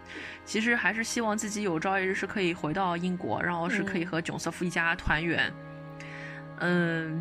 [0.45, 5.53] 其实还是希望自己有朝一日是可以回到英国，然后是可以和囧瑟夫一家团圆。
[5.53, 5.70] 嗯，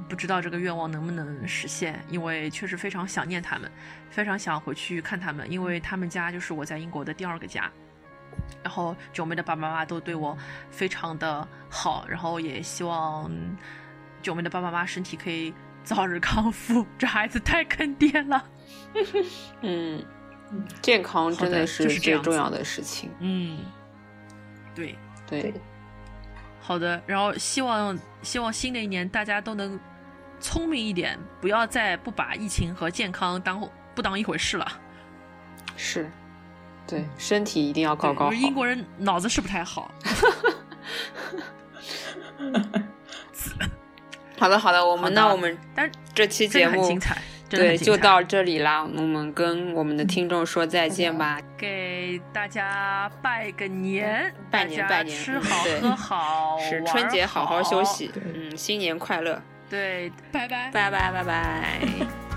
[0.10, 3.72] 不知道这个愿望能不能实现，因为确实非常想念他们，
[4.10, 7.72] 非常想回去看他们，因为他们家就是我在英国的第二个家。
[8.64, 10.38] 然后九妹的爸爸妈妈都对我
[10.70, 13.32] 非常的好，然后也希望
[14.22, 16.86] 九妹的爸爸妈妈身体可以早日康复。
[16.98, 18.46] 这孩子太坑爹了。
[19.62, 20.04] 嗯，
[20.82, 23.10] 健康真的是最重要的事情。
[23.20, 23.60] 嗯，
[24.76, 25.54] 对对。
[26.62, 29.80] 好的，然后希望希望新的一年大家都能
[30.40, 34.68] 聪明一点，不要再不把疫情和健康当不当一回事了。
[35.76, 36.10] 是，
[36.86, 38.34] 对，身体一定要搞搞好。
[38.34, 39.92] 英国人脑子是不太好。
[44.38, 47.18] 好的，好的，我们那我们但这期节目很精彩。
[47.50, 48.84] 对，就到这里啦。
[48.84, 62.29] 我们跟我们的听众说再见吧，给大家拜个年，拜年拜年，吃好喝 好，是春节好好休息，嗯，新年快乐，对，拜拜，拜拜拜拜。